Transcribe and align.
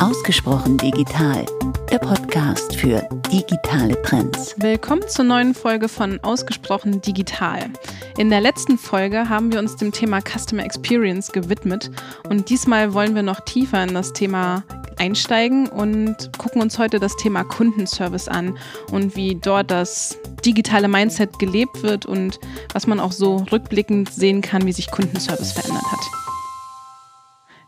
Ausgesprochen 0.00 0.78
digital, 0.78 1.44
der 1.90 1.98
Podcast 1.98 2.74
für 2.74 3.06
digitale 3.30 4.00
Trends. 4.00 4.54
Willkommen 4.56 5.06
zur 5.06 5.26
neuen 5.26 5.52
Folge 5.52 5.90
von 5.90 6.18
Ausgesprochen 6.24 7.02
digital. 7.02 7.68
In 8.16 8.30
der 8.30 8.40
letzten 8.40 8.78
Folge 8.78 9.28
haben 9.28 9.52
wir 9.52 9.58
uns 9.58 9.76
dem 9.76 9.92
Thema 9.92 10.20
Customer 10.22 10.64
Experience 10.64 11.32
gewidmet 11.32 11.90
und 12.30 12.48
diesmal 12.48 12.94
wollen 12.94 13.14
wir 13.14 13.22
noch 13.22 13.40
tiefer 13.40 13.84
in 13.84 13.92
das 13.92 14.14
Thema 14.14 14.64
einsteigen 14.96 15.68
und 15.68 16.30
gucken 16.38 16.62
uns 16.62 16.78
heute 16.78 16.98
das 16.98 17.14
Thema 17.16 17.44
Kundenservice 17.44 18.28
an 18.28 18.56
und 18.90 19.16
wie 19.16 19.34
dort 19.34 19.70
das 19.70 20.16
digitale 20.46 20.88
Mindset 20.88 21.38
gelebt 21.38 21.82
wird 21.82 22.06
und 22.06 22.40
was 22.72 22.86
man 22.86 23.00
auch 23.00 23.12
so 23.12 23.44
rückblickend 23.52 24.10
sehen 24.10 24.40
kann, 24.40 24.64
wie 24.64 24.72
sich 24.72 24.90
Kundenservice 24.90 25.52
verändert 25.52 25.84
hat. 25.92 26.29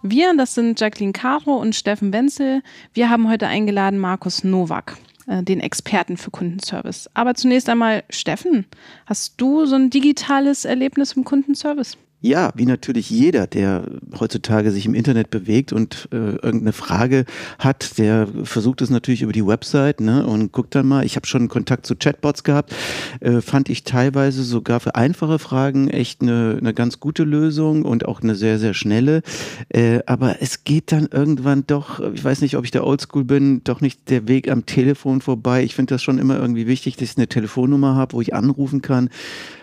Wir, 0.02 0.34
das 0.36 0.54
sind 0.54 0.80
Jacqueline 0.80 1.12
Caro 1.12 1.56
und 1.56 1.76
Steffen 1.76 2.12
Wenzel. 2.12 2.62
Wir 2.92 3.08
haben 3.08 3.30
heute 3.30 3.46
eingeladen 3.46 4.00
Markus 4.00 4.42
Nowak, 4.42 4.96
äh, 5.28 5.44
den 5.44 5.60
Experten 5.60 6.16
für 6.16 6.32
Kundenservice. 6.32 7.08
Aber 7.14 7.34
zunächst 7.36 7.68
einmal, 7.68 8.02
Steffen, 8.10 8.66
hast 9.06 9.40
du 9.40 9.64
so 9.64 9.76
ein 9.76 9.90
digitales 9.90 10.64
Erlebnis 10.64 11.12
im 11.12 11.22
Kundenservice? 11.22 11.96
Ja, 12.24 12.52
wie 12.54 12.66
natürlich 12.66 13.10
jeder, 13.10 13.48
der 13.48 13.82
heutzutage 14.18 14.70
sich 14.70 14.86
im 14.86 14.94
Internet 14.94 15.30
bewegt 15.30 15.72
und 15.72 16.08
äh, 16.12 16.16
irgendeine 16.16 16.72
Frage 16.72 17.24
hat, 17.58 17.98
der 17.98 18.28
versucht 18.44 18.80
es 18.80 18.90
natürlich 18.90 19.22
über 19.22 19.32
die 19.32 19.44
Website 19.44 20.00
ne, 20.00 20.24
und 20.24 20.52
guckt 20.52 20.76
dann 20.76 20.86
mal. 20.86 21.04
Ich 21.04 21.16
habe 21.16 21.26
schon 21.26 21.48
Kontakt 21.48 21.84
zu 21.84 21.96
Chatbots 21.96 22.44
gehabt, 22.44 22.72
äh, 23.18 23.40
fand 23.40 23.68
ich 23.68 23.82
teilweise 23.82 24.44
sogar 24.44 24.78
für 24.78 24.94
einfache 24.94 25.40
Fragen 25.40 25.88
echt 25.88 26.22
eine, 26.22 26.58
eine 26.60 26.72
ganz 26.72 27.00
gute 27.00 27.24
Lösung 27.24 27.82
und 27.84 28.06
auch 28.06 28.22
eine 28.22 28.36
sehr, 28.36 28.60
sehr 28.60 28.74
schnelle. 28.74 29.22
Äh, 29.68 29.98
aber 30.06 30.40
es 30.40 30.62
geht 30.62 30.92
dann 30.92 31.08
irgendwann 31.10 31.64
doch, 31.66 31.98
ich 32.14 32.22
weiß 32.22 32.40
nicht, 32.40 32.56
ob 32.56 32.64
ich 32.64 32.70
der 32.70 32.86
Oldschool 32.86 33.24
bin, 33.24 33.64
doch 33.64 33.80
nicht 33.80 34.08
der 34.10 34.28
Weg 34.28 34.48
am 34.48 34.64
Telefon 34.64 35.22
vorbei. 35.22 35.64
Ich 35.64 35.74
finde 35.74 35.94
das 35.94 36.04
schon 36.04 36.18
immer 36.18 36.38
irgendwie 36.38 36.68
wichtig, 36.68 36.96
dass 36.96 37.10
ich 37.10 37.16
eine 37.16 37.26
Telefonnummer 37.26 37.96
habe, 37.96 38.12
wo 38.12 38.20
ich 38.20 38.32
anrufen 38.32 38.80
kann 38.80 39.10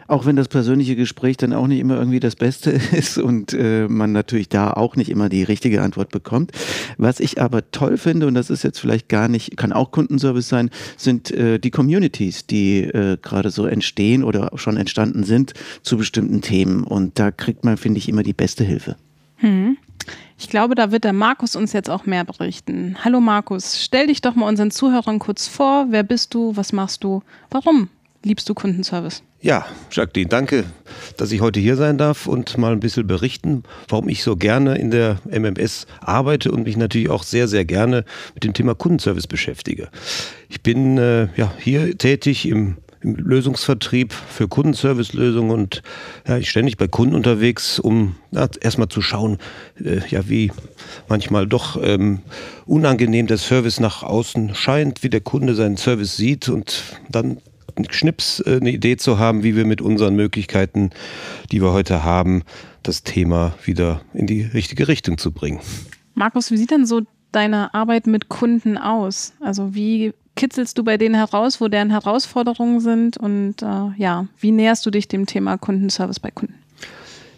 auch 0.10 0.26
wenn 0.26 0.36
das 0.36 0.48
persönliche 0.48 0.96
Gespräch 0.96 1.38
dann 1.38 1.54
auch 1.54 1.68
nicht 1.68 1.80
immer 1.80 1.98
irgendwie 1.98 2.20
das 2.20 2.36
Beste 2.36 2.72
ist 2.92 3.18
und 3.18 3.54
äh, 3.54 3.88
man 3.88 4.12
natürlich 4.12 4.50
da 4.50 4.72
auch 4.72 4.96
nicht 4.96 5.10
immer 5.10 5.30
die 5.30 5.44
richtige 5.44 5.82
Antwort 5.82 6.10
bekommt. 6.10 6.52
Was 6.98 7.20
ich 7.20 7.42
aber 7.42 7.70
toll 7.72 7.98
finde, 7.98 8.28
und 8.28 8.34
das 8.34 8.50
ist 8.50 8.64
jetzt 8.64 8.80
vielleicht 8.80 9.08
gar 9.08 9.28
nicht, 9.28 9.56
kann 9.56 9.72
auch 9.72 9.92
Kundenservice 9.92 10.50
sein, 10.50 10.72
sind 10.98 11.32
äh, 11.32 11.60
die 11.60 11.72
Communities, 11.72 12.48
die 12.48 12.80
äh, 12.82 13.18
gerade 13.22 13.52
so 13.52 13.66
entstehen 13.66 14.24
oder 14.24 14.52
schon 14.56 14.78
entstanden 14.78 15.24
sind 15.24 15.54
zu 15.84 15.98
bestimmten 15.98 16.42
Themen. 16.42 16.84
Und 16.84 17.20
da 17.20 17.32
kriegt 17.32 17.64
man, 17.64 17.78
finde 17.78 18.00
ich, 18.00 18.10
immer 18.10 18.24
die 18.24 18.34
beste 18.34 18.64
Hilfe. 18.64 18.96
Hm. 19.38 19.78
Ich 20.40 20.50
glaube, 20.50 20.74
da 20.74 20.92
wird 20.92 21.04
der 21.04 21.14
Markus 21.14 21.56
uns 21.56 21.74
jetzt 21.74 21.90
auch 21.90 22.06
mehr 22.06 22.24
berichten. 22.24 22.98
Hallo 23.04 23.20
Markus, 23.20 23.84
stell 23.84 24.08
dich 24.08 24.22
doch 24.22 24.36
mal 24.36 24.48
unseren 24.48 24.72
Zuhörern 24.72 25.20
kurz 25.20 25.48
vor. 25.48 25.88
Wer 25.90 26.04
bist 26.04 26.34
du? 26.34 26.56
Was 26.56 26.74
machst 26.74 27.04
du? 27.04 27.22
Warum 27.52 27.90
liebst 28.24 28.48
du 28.50 28.54
Kundenservice? 28.54 29.22
Ja, 29.42 29.66
Jacqueline, 29.90 30.28
danke, 30.28 30.66
dass 31.16 31.32
ich 31.32 31.40
heute 31.40 31.62
hier 31.62 31.78
sein 31.78 31.98
darf 31.98 32.28
und 32.28 32.58
mal 32.58 32.74
ein 32.74 32.82
bisschen 32.82 33.08
berichten, 33.08 33.64
warum 33.88 34.10
ich 34.10 34.22
so 34.22 34.36
gerne 34.36 34.78
in 34.78 34.92
der 34.92 35.20
MMS 35.30 35.88
arbeite 36.02 36.52
und 36.52 36.64
mich 36.64 36.76
natürlich 36.76 37.10
auch 37.10 37.24
sehr, 37.24 37.48
sehr 37.48 37.64
gerne 37.64 38.04
mit 38.34 38.44
dem 38.44 38.54
Thema 38.54 38.76
Kundenservice 38.76 39.28
beschäftige. 39.28 39.88
Ich 40.50 40.62
bin 40.62 40.98
äh, 40.98 41.30
ja, 41.38 41.54
hier 41.58 41.98
tätig 41.98 42.48
im 42.48 42.78
im 43.02 43.16
Lösungsvertrieb 43.16 44.12
für 44.12 44.50
Kundenservice-Lösungen 44.50 45.52
und 45.52 45.84
ja, 46.28 46.38
ich 46.38 46.50
ständig 46.50 46.76
bei 46.76 46.90
Kunden 46.90 47.16
unterwegs, 47.16 47.80
um 47.80 48.16
ja, 48.32 48.50
erstmal 48.60 48.90
zu 48.90 49.02
schauen, 49.02 49.38
äh, 49.82 50.02
ja, 50.10 50.28
wie 50.28 50.52
manchmal 51.08 51.48
doch 51.48 51.82
ähm, 51.82 52.20
unangenehm 52.66 53.28
der 53.28 53.38
Service 53.38 53.80
nach 53.80 54.04
außen 54.04 54.54
scheint, 54.54 55.02
wie 55.02 55.10
der 55.10 55.22
Kunde 55.22 55.56
seinen 55.56 55.78
Service 55.78 56.18
sieht 56.18 56.50
und 56.50 56.84
dann 57.08 57.38
Schnips 57.90 58.40
äh, 58.42 58.58
eine 58.58 58.72
Idee 58.72 58.98
zu 58.98 59.20
haben, 59.20 59.44
wie 59.44 59.56
wir 59.56 59.66
mit 59.66 59.82
unseren 59.82 60.16
Möglichkeiten, 60.16 60.92
die 61.52 61.62
wir 61.62 61.72
heute 61.72 62.04
haben, 62.04 62.44
das 62.84 63.04
Thema 63.04 63.54
wieder 63.64 64.02
in 64.14 64.28
die 64.28 64.42
richtige 64.42 64.88
Richtung 64.88 65.18
zu 65.18 65.32
bringen. 65.32 65.60
Markus, 66.16 66.52
wie 66.52 66.58
sieht 66.58 66.72
denn 66.72 66.86
so 66.86 67.02
deine 67.32 67.74
Arbeit 67.74 68.08
mit 68.08 68.30
Kunden 68.30 68.78
aus? 68.78 69.34
Also 69.40 69.74
wie 69.76 70.14
kitzelst 70.36 70.78
du 70.78 70.84
bei 70.84 70.98
denen 70.98 71.16
heraus, 71.16 71.60
wo 71.60 71.68
deren 71.68 71.90
Herausforderungen 71.90 72.80
sind 72.80 73.18
und 73.18 73.62
äh, 73.62 73.92
ja, 73.98 74.28
wie 74.40 74.52
näherst 74.52 74.86
du 74.86 74.92
dich 74.92 75.08
dem 75.08 75.26
Thema 75.26 75.58
Kundenservice 75.58 76.20
bei 76.20 76.32
Kunden? 76.32 76.56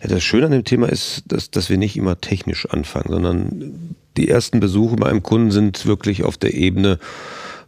Ja, 0.01 0.09
das 0.09 0.23
Schöne 0.23 0.45
an 0.45 0.51
dem 0.51 0.63
Thema 0.63 0.87
ist, 0.87 1.23
dass, 1.27 1.51
dass 1.51 1.69
wir 1.69 1.77
nicht 1.77 1.97
immer 1.97 2.19
technisch 2.19 2.67
anfangen, 2.67 3.09
sondern 3.09 3.95
die 4.17 4.29
ersten 4.29 4.59
Besuche 4.59 4.95
bei 4.95 5.09
einem 5.09 5.23
Kunden 5.23 5.51
sind 5.51 5.85
wirklich 5.85 6.23
auf 6.23 6.37
der 6.37 6.53
Ebene, 6.53 6.99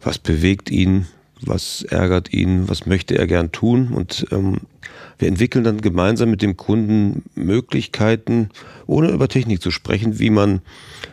was 0.02 0.18
bewegt 0.18 0.70
ihn, 0.70 1.06
was 1.46 1.82
ärgert 1.82 2.32
ihn, 2.32 2.68
was 2.68 2.86
möchte 2.86 3.16
er 3.16 3.26
gern 3.26 3.52
tun. 3.52 3.88
Und 3.88 4.26
ähm, 4.30 4.58
wir 5.18 5.28
entwickeln 5.28 5.64
dann 5.64 5.80
gemeinsam 5.80 6.30
mit 6.30 6.42
dem 6.42 6.56
Kunden 6.56 7.22
Möglichkeiten, 7.34 8.50
ohne 8.86 9.10
über 9.10 9.28
Technik 9.28 9.62
zu 9.62 9.70
sprechen, 9.70 10.18
wie 10.18 10.30
man 10.30 10.60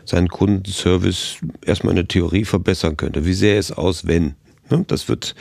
seinen 0.06 0.28
Kundenservice 0.28 1.38
erstmal 1.66 1.92
in 1.92 1.98
der 1.98 2.08
Theorie 2.08 2.46
verbessern 2.46 2.98
könnte. 2.98 3.26
Wie 3.26 3.34
sähe 3.34 3.58
es 3.58 3.72
aus, 3.72 4.08
wenn? 4.08 4.36
Ne? 4.70 4.84
Das 4.88 5.08
wird 5.08 5.36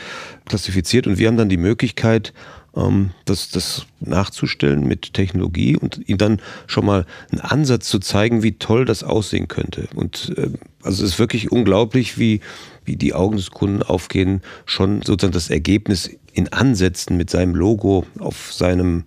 klassifiziert 0.47 1.07
und 1.07 1.19
wir 1.19 1.29
haben 1.29 1.37
dann 1.37 1.49
die 1.49 1.57
Möglichkeit, 1.57 2.33
ähm, 2.77 3.11
das, 3.25 3.51
das 3.51 3.87
nachzustellen 4.01 4.87
mit 4.87 5.15
Technologie 5.15 5.77
und 5.77 6.09
ihm 6.09 6.19
dann 6.19 6.41
schon 6.67 6.87
mal 6.87 7.07
einen 7.31 7.41
Ansatz 7.41 7.89
zu 7.89 7.99
zeigen, 7.99 8.43
wie 8.43 8.53
toll 8.53 8.85
das 8.85 9.03
aussehen 9.03 9.49
könnte. 9.49 9.89
Und 9.95 10.33
äh, 10.37 10.51
also 10.83 11.05
es 11.05 11.13
ist 11.13 11.19
wirklich 11.19 11.53
unglaublich, 11.53 12.19
wie, 12.19 12.41
wie 12.85 12.97
die 12.97 13.15
Augen 13.15 13.37
des 13.37 13.51
Kunden 13.51 13.83
aufgehen, 13.83 14.43
schon 14.65 15.03
sozusagen 15.03 15.33
das 15.33 15.51
Ergebnis 15.51 16.11
in 16.33 16.53
Ansätzen 16.53 17.17
mit 17.17 17.31
seinem 17.31 17.55
Logo 17.55 18.07
auf 18.19 18.53
seinem 18.53 19.05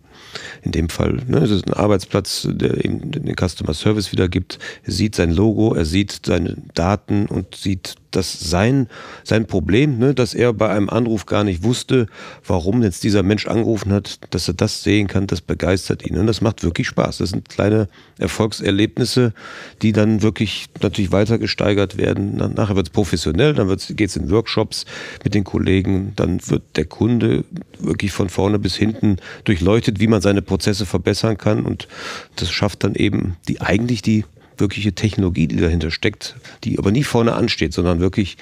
in 0.64 0.72
dem 0.72 0.90
Fall, 0.90 1.20
ne, 1.28 1.40
es 1.40 1.52
ist 1.52 1.68
ein 1.68 1.74
Arbeitsplatz, 1.74 2.48
der 2.50 2.84
eben 2.84 3.12
den 3.12 3.36
Customer 3.36 3.74
Service 3.74 4.12
wiedergibt. 4.12 4.58
Er 4.84 4.92
sieht 4.92 5.16
sein 5.16 5.32
Logo, 5.32 5.76
er 5.76 5.86
sieht 5.86 6.22
seine 6.26 6.58
Daten 6.74 7.28
und 7.28 7.56
sieht 7.56 7.96
dass 8.16 8.40
sein, 8.40 8.88
sein 9.24 9.46
Problem, 9.48 9.98
ne, 9.98 10.14
dass 10.14 10.34
er 10.34 10.54
bei 10.54 10.70
einem 10.70 10.90
Anruf 10.90 11.26
gar 11.26 11.44
nicht 11.44 11.64
wusste, 11.64 12.08
warum 12.46 12.84
jetzt 12.84 13.04
dieser 13.04 13.24
Mensch 13.24 13.48
angerufen 13.48 13.92
hat, 13.92 14.20
dass 14.34 14.48
er 14.48 14.54
das 14.54 14.84
sehen 14.84 15.08
kann, 15.08 15.28
das 15.28 15.42
begeistert 15.42 16.06
ihn. 16.06 16.18
Und 16.18 16.28
das 16.28 16.42
macht 16.42 16.64
wirklich 16.64 16.88
Spaß. 16.88 17.20
Das 17.20 17.30
sind 17.30 17.50
kleine 17.50 17.88
Erfolgserlebnisse, 18.20 19.34
die 19.82 19.92
dann 19.92 20.22
wirklich 20.22 20.68
natürlich 20.82 21.12
weiter 21.12 21.38
gesteigert 21.38 21.98
werden. 21.98 22.36
Nachher 22.36 22.76
wird 22.76 22.88
es 22.88 22.94
professionell, 22.94 23.54
dann 23.54 23.68
geht 23.68 24.10
es 24.10 24.16
in 24.16 24.30
Workshops 24.30 24.86
mit 25.24 25.34
den 25.34 25.44
Kollegen, 25.44 26.14
dann 26.16 26.40
wird 26.48 26.64
der 26.76 26.86
Kunde 26.86 27.44
wirklich 27.80 28.12
von 28.12 28.30
vorne 28.30 28.60
bis 28.60 28.76
hinten 28.76 29.18
durchleuchtet, 29.44 30.00
wie 30.00 30.08
man 30.08 30.22
seine 30.22 30.42
Prozesse 30.42 30.86
verbessern 30.86 31.38
kann. 31.38 31.66
Und 31.66 31.88
das 32.36 32.52
schafft 32.52 32.84
dann 32.84 32.96
eben 32.96 33.36
die 33.48 33.62
eigentlich 33.62 34.02
die 34.02 34.26
wirkliche 34.58 34.94
Technologie, 34.94 35.48
die 35.48 35.58
dahinter 35.58 35.92
steckt, 35.92 36.36
die 36.64 36.78
aber 36.78 36.92
nie 36.92 37.04
vorne 37.04 37.34
ansteht, 37.34 37.74
sondern 37.74 38.00
wirklich, 38.00 38.38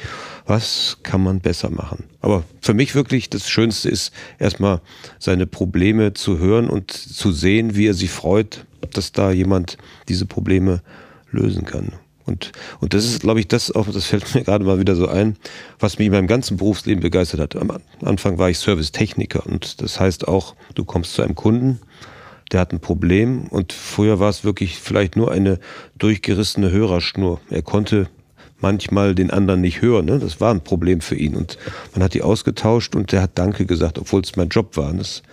was 0.46 0.98
kann 1.04 1.24
man 1.24 1.40
besser 1.40 1.70
machen. 1.70 2.06
Aber 2.22 2.44
für 2.62 2.74
mich 2.74 2.96
wirklich 2.96 3.30
das 3.30 3.50
Schönste 3.50 3.90
ist, 3.90 4.14
erstmal 4.40 4.82
seine 5.20 5.48
Probleme 5.48 6.14
zu 6.14 6.40
hören 6.40 6.70
und 6.70 6.92
zu 6.92 7.32
sehen, 7.32 7.76
wie 7.76 7.88
er 7.88 7.94
sich 7.94 8.12
freut, 8.12 8.66
dass 8.94 9.12
da 9.12 9.32
jemand 9.32 9.78
diese 10.08 10.26
Probleme 10.26 10.82
lösen 11.32 11.66
kann. 11.66 11.94
Und, 12.26 12.52
und 12.80 12.94
das 12.94 13.06
ist, 13.06 13.22
glaube 13.22 13.40
ich, 13.40 13.48
das 13.48 13.72
auch, 13.72 13.88
das 13.88 14.06
fällt 14.06 14.34
mir 14.36 14.44
gerade 14.44 14.64
mal 14.64 14.80
wieder 14.80 14.96
so 14.96 15.08
ein, 15.08 15.38
was 15.80 15.98
mich 15.98 16.08
in 16.08 16.14
meinem 16.14 16.28
ganzen 16.28 16.58
Berufsleben 16.58 17.02
begeistert 17.02 17.40
hat. 17.40 17.56
Am 17.56 17.72
Anfang 18.04 18.38
war 18.38 18.50
ich 18.50 18.60
Servicetechniker 18.60 19.46
und 19.46 19.82
das 19.82 20.00
heißt 20.00 20.28
auch, 20.28 20.56
du 20.76 20.86
kommst 20.86 21.14
zu 21.14 21.24
einem 21.24 21.36
Kunden 21.36 21.80
der 22.52 22.60
hat 22.60 22.74
ein 22.74 22.80
Problem 22.80 23.48
und 23.48 23.74
früher 23.74 24.20
war 24.20 24.30
es 24.30 24.44
wirklich 24.44 24.78
vielleicht 24.78 25.16
nur 25.16 25.32
eine 25.32 25.60
durchgerissene 25.98 26.72
Hörerschnur. 26.72 27.40
Er 27.50 27.62
konnte 27.62 28.10
manchmal 28.60 29.16
den 29.16 29.32
anderen 29.32 29.62
nicht 29.62 29.82
hören. 29.82 30.06
Ne? 30.06 30.20
Das 30.20 30.40
war 30.40 30.54
ein 30.54 30.64
Problem 30.64 31.02
für 31.02 31.16
ihn 31.16 31.36
und 31.36 31.58
man 31.94 32.04
hat 32.04 32.14
die 32.14 32.22
ausgetauscht 32.22 32.96
und 32.96 33.12
der 33.12 33.24
hat 33.24 33.32
Danke 33.36 33.66
gesagt, 33.66 33.98
obwohl 33.98 34.22
es 34.22 34.36
mein 34.36 34.50
Job 34.50 34.78
war. 34.78 34.94
das, 34.94 35.24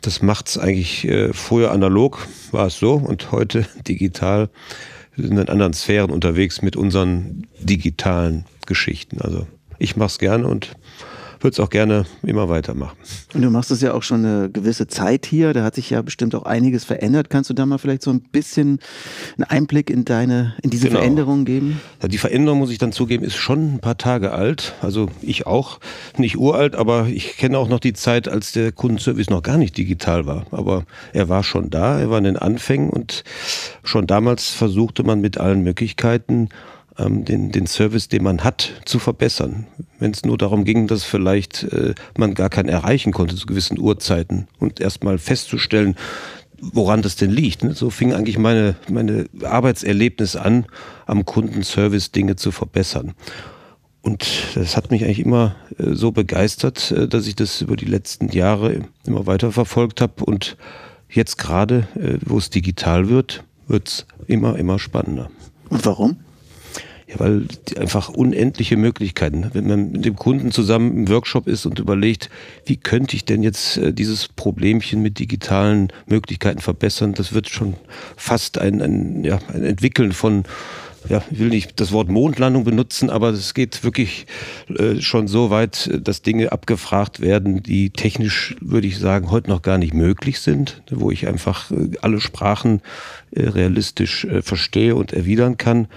das 0.00 0.22
macht 0.22 0.48
es 0.48 0.58
eigentlich, 0.58 1.06
äh, 1.06 1.32
früher 1.32 1.72
analog 1.72 2.26
war 2.52 2.66
es 2.66 2.78
so 2.78 2.94
und 2.94 3.32
heute 3.32 3.66
digital 3.88 4.48
wir 5.16 5.28
sind 5.28 5.38
in 5.38 5.48
anderen 5.48 5.72
Sphären 5.72 6.10
unterwegs 6.10 6.60
mit 6.62 6.76
unseren 6.76 7.46
digitalen 7.58 8.44
Geschichten. 8.66 9.20
Also 9.20 9.46
ich 9.78 9.96
mache 9.96 10.08
es 10.08 10.18
gerne 10.18 10.46
und 10.46 10.72
würde 11.40 11.52
es 11.52 11.60
auch 11.60 11.70
gerne 11.70 12.04
immer 12.22 12.48
weitermachen. 12.48 12.96
Und 13.34 13.42
du 13.42 13.50
machst 13.50 13.70
es 13.70 13.80
ja 13.80 13.94
auch 13.94 14.02
schon 14.02 14.24
eine 14.24 14.50
gewisse 14.50 14.86
Zeit 14.86 15.26
hier. 15.26 15.52
Da 15.52 15.62
hat 15.64 15.74
sich 15.74 15.90
ja 15.90 16.02
bestimmt 16.02 16.34
auch 16.34 16.44
einiges 16.44 16.84
verändert. 16.84 17.30
Kannst 17.30 17.50
du 17.50 17.54
da 17.54 17.66
mal 17.66 17.78
vielleicht 17.78 18.02
so 18.02 18.10
ein 18.10 18.20
bisschen 18.20 18.78
einen 19.36 19.44
Einblick 19.44 19.90
in 19.90 20.04
deine, 20.04 20.54
in 20.62 20.70
diese 20.70 20.88
genau. 20.88 21.00
Veränderungen 21.00 21.44
geben? 21.44 21.80
Die 22.02 22.18
Veränderung, 22.18 22.58
muss 22.58 22.70
ich 22.70 22.78
dann 22.78 22.92
zugeben, 22.92 23.24
ist 23.24 23.36
schon 23.36 23.74
ein 23.74 23.80
paar 23.80 23.98
Tage 23.98 24.32
alt. 24.32 24.74
Also 24.80 25.08
ich 25.22 25.46
auch. 25.46 25.80
Nicht 26.16 26.36
uralt, 26.36 26.74
aber 26.74 27.06
ich 27.06 27.36
kenne 27.36 27.58
auch 27.58 27.68
noch 27.68 27.80
die 27.80 27.92
Zeit, 27.92 28.28
als 28.28 28.52
der 28.52 28.72
Kundenservice 28.72 29.30
noch 29.30 29.42
gar 29.42 29.58
nicht 29.58 29.76
digital 29.76 30.26
war. 30.26 30.46
Aber 30.50 30.84
er 31.12 31.28
war 31.28 31.42
schon 31.42 31.70
da, 31.70 32.00
er 32.00 32.10
war 32.10 32.18
in 32.18 32.24
den 32.24 32.36
Anfängen 32.36 32.90
und 32.90 33.24
schon 33.82 34.06
damals 34.06 34.50
versuchte 34.50 35.02
man 35.02 35.20
mit 35.20 35.38
allen 35.38 35.62
Möglichkeiten 35.62 36.48
ähm, 36.98 37.24
den, 37.24 37.52
den 37.52 37.66
Service, 37.66 38.08
den 38.08 38.22
man 38.22 38.44
hat, 38.44 38.72
zu 38.84 38.98
verbessern. 38.98 39.66
Wenn 39.98 40.10
es 40.10 40.24
nur 40.24 40.38
darum 40.38 40.64
ging, 40.64 40.86
dass 40.86 41.04
vielleicht 41.04 41.64
äh, 41.64 41.94
man 42.16 42.34
gar 42.34 42.48
keinen 42.48 42.68
erreichen 42.68 43.12
konnte 43.12 43.36
zu 43.36 43.46
gewissen 43.46 43.78
Uhrzeiten 43.78 44.48
und 44.58 44.80
erstmal 44.80 45.18
festzustellen, 45.18 45.96
woran 46.60 47.02
das 47.02 47.16
denn 47.16 47.30
liegt. 47.30 47.64
Ne? 47.64 47.74
So 47.74 47.90
fing 47.90 48.12
eigentlich 48.12 48.38
meine, 48.38 48.76
meine 48.88 49.26
Arbeitserlebnis 49.42 50.36
an, 50.36 50.66
am 51.06 51.24
Kundenservice 51.24 52.12
Dinge 52.12 52.36
zu 52.36 52.50
verbessern. 52.50 53.14
Und 54.02 54.26
das 54.54 54.76
hat 54.76 54.90
mich 54.90 55.04
eigentlich 55.04 55.18
immer 55.18 55.56
äh, 55.78 55.94
so 55.94 56.12
begeistert, 56.12 56.92
äh, 56.92 57.08
dass 57.08 57.26
ich 57.26 57.34
das 57.34 57.60
über 57.60 57.76
die 57.76 57.86
letzten 57.86 58.28
Jahre 58.28 58.82
immer 59.04 59.26
weiter 59.26 59.50
verfolgt 59.50 60.00
habe. 60.00 60.24
Und 60.24 60.56
jetzt 61.10 61.38
gerade, 61.38 61.88
äh, 61.96 62.18
wo 62.24 62.38
es 62.38 62.50
digital 62.50 63.08
wird, 63.08 63.42
wird 63.66 63.88
es 63.88 64.06
immer, 64.28 64.56
immer 64.58 64.78
spannender. 64.78 65.28
Und 65.70 65.84
warum? 65.84 66.18
Ja, 67.08 67.20
weil 67.20 67.46
einfach 67.78 68.08
unendliche 68.08 68.76
Möglichkeiten. 68.76 69.40
Ne? 69.40 69.50
Wenn 69.52 69.68
man 69.68 69.92
mit 69.92 70.04
dem 70.04 70.16
Kunden 70.16 70.50
zusammen 70.50 70.96
im 70.96 71.08
Workshop 71.08 71.46
ist 71.46 71.64
und 71.64 71.78
überlegt, 71.78 72.30
wie 72.64 72.76
könnte 72.76 73.14
ich 73.14 73.24
denn 73.24 73.44
jetzt 73.44 73.80
dieses 73.92 74.26
Problemchen 74.26 75.02
mit 75.02 75.20
digitalen 75.20 75.92
Möglichkeiten 76.06 76.60
verbessern, 76.60 77.14
das 77.14 77.32
wird 77.32 77.48
schon 77.48 77.74
fast 78.16 78.58
ein, 78.58 78.82
ein, 78.82 79.24
ja, 79.24 79.38
ein 79.54 79.62
Entwickeln 79.62 80.10
von 80.10 80.44
ja, 81.08 81.22
ich 81.30 81.38
will 81.38 81.48
nicht 81.48 81.80
das 81.80 81.92
Wort 81.92 82.08
Mondlandung 82.08 82.64
benutzen, 82.64 83.10
aber 83.10 83.30
es 83.30 83.54
geht 83.54 83.84
wirklich 83.84 84.26
äh, 84.68 85.00
schon 85.00 85.28
so 85.28 85.50
weit, 85.50 85.90
dass 86.02 86.22
Dinge 86.22 86.52
abgefragt 86.52 87.20
werden, 87.20 87.62
die 87.62 87.90
technisch, 87.90 88.56
würde 88.60 88.86
ich 88.86 88.98
sagen, 88.98 89.30
heute 89.30 89.50
noch 89.50 89.62
gar 89.62 89.78
nicht 89.78 89.94
möglich 89.94 90.40
sind, 90.40 90.82
wo 90.90 91.10
ich 91.10 91.26
einfach 91.26 91.70
äh, 91.70 91.90
alle 92.02 92.20
Sprachen 92.20 92.80
äh, 93.30 93.48
realistisch 93.48 94.24
äh, 94.24 94.42
verstehe 94.42 94.94
und 94.94 95.12
erwidern 95.12 95.56
kann. 95.56 95.88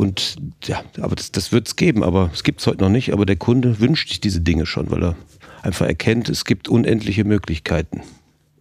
Und 0.00 0.36
ja, 0.64 0.82
aber 1.02 1.14
das, 1.14 1.30
das 1.30 1.52
wird 1.52 1.68
es 1.68 1.76
geben, 1.76 2.02
aber 2.02 2.30
es 2.32 2.42
gibt 2.42 2.60
es 2.62 2.66
heute 2.66 2.82
noch 2.82 2.88
nicht. 2.88 3.12
Aber 3.12 3.26
der 3.26 3.36
Kunde 3.36 3.80
wünscht 3.80 4.08
sich 4.08 4.18
diese 4.18 4.40
Dinge 4.40 4.64
schon, 4.64 4.90
weil 4.90 5.04
er 5.04 5.16
einfach 5.60 5.84
erkennt, 5.84 6.30
es 6.30 6.46
gibt 6.46 6.70
unendliche 6.70 7.24
Möglichkeiten. 7.24 8.00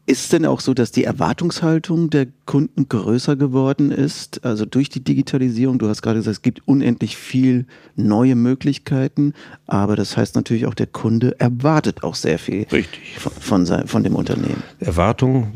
Ist 0.10 0.24
es 0.24 0.30
denn 0.30 0.48
auch 0.48 0.60
so, 0.60 0.74
dass 0.74 0.92
die 0.92 1.04
Erwartungshaltung 1.04 2.10
der 2.10 2.26
Kunden 2.48 2.90
größer 2.90 3.36
geworden 3.36 3.92
ist? 3.92 4.44
Also 4.44 4.66
durch 4.66 4.90
die 4.90 5.04
Digitalisierung, 5.04 5.78
du 5.78 5.88
hast 5.88 6.02
gerade 6.02 6.18
gesagt, 6.18 6.38
es 6.38 6.42
gibt 6.42 6.68
unendlich 6.68 7.16
viel 7.16 7.68
neue 7.96 8.34
Möglichkeiten, 8.34 9.34
aber 9.68 9.96
das 9.96 10.18
heißt 10.18 10.34
natürlich 10.34 10.66
auch, 10.66 10.74
der 10.74 10.88
Kunde 10.88 11.40
erwartet 11.40 12.04
auch 12.04 12.16
sehr 12.16 12.40
viel 12.40 12.66
Richtig. 12.72 13.20
Von, 13.20 13.68
von, 13.68 13.88
von 13.88 14.04
dem 14.04 14.16
Unternehmen. 14.16 14.64
Erwartung 14.80 15.52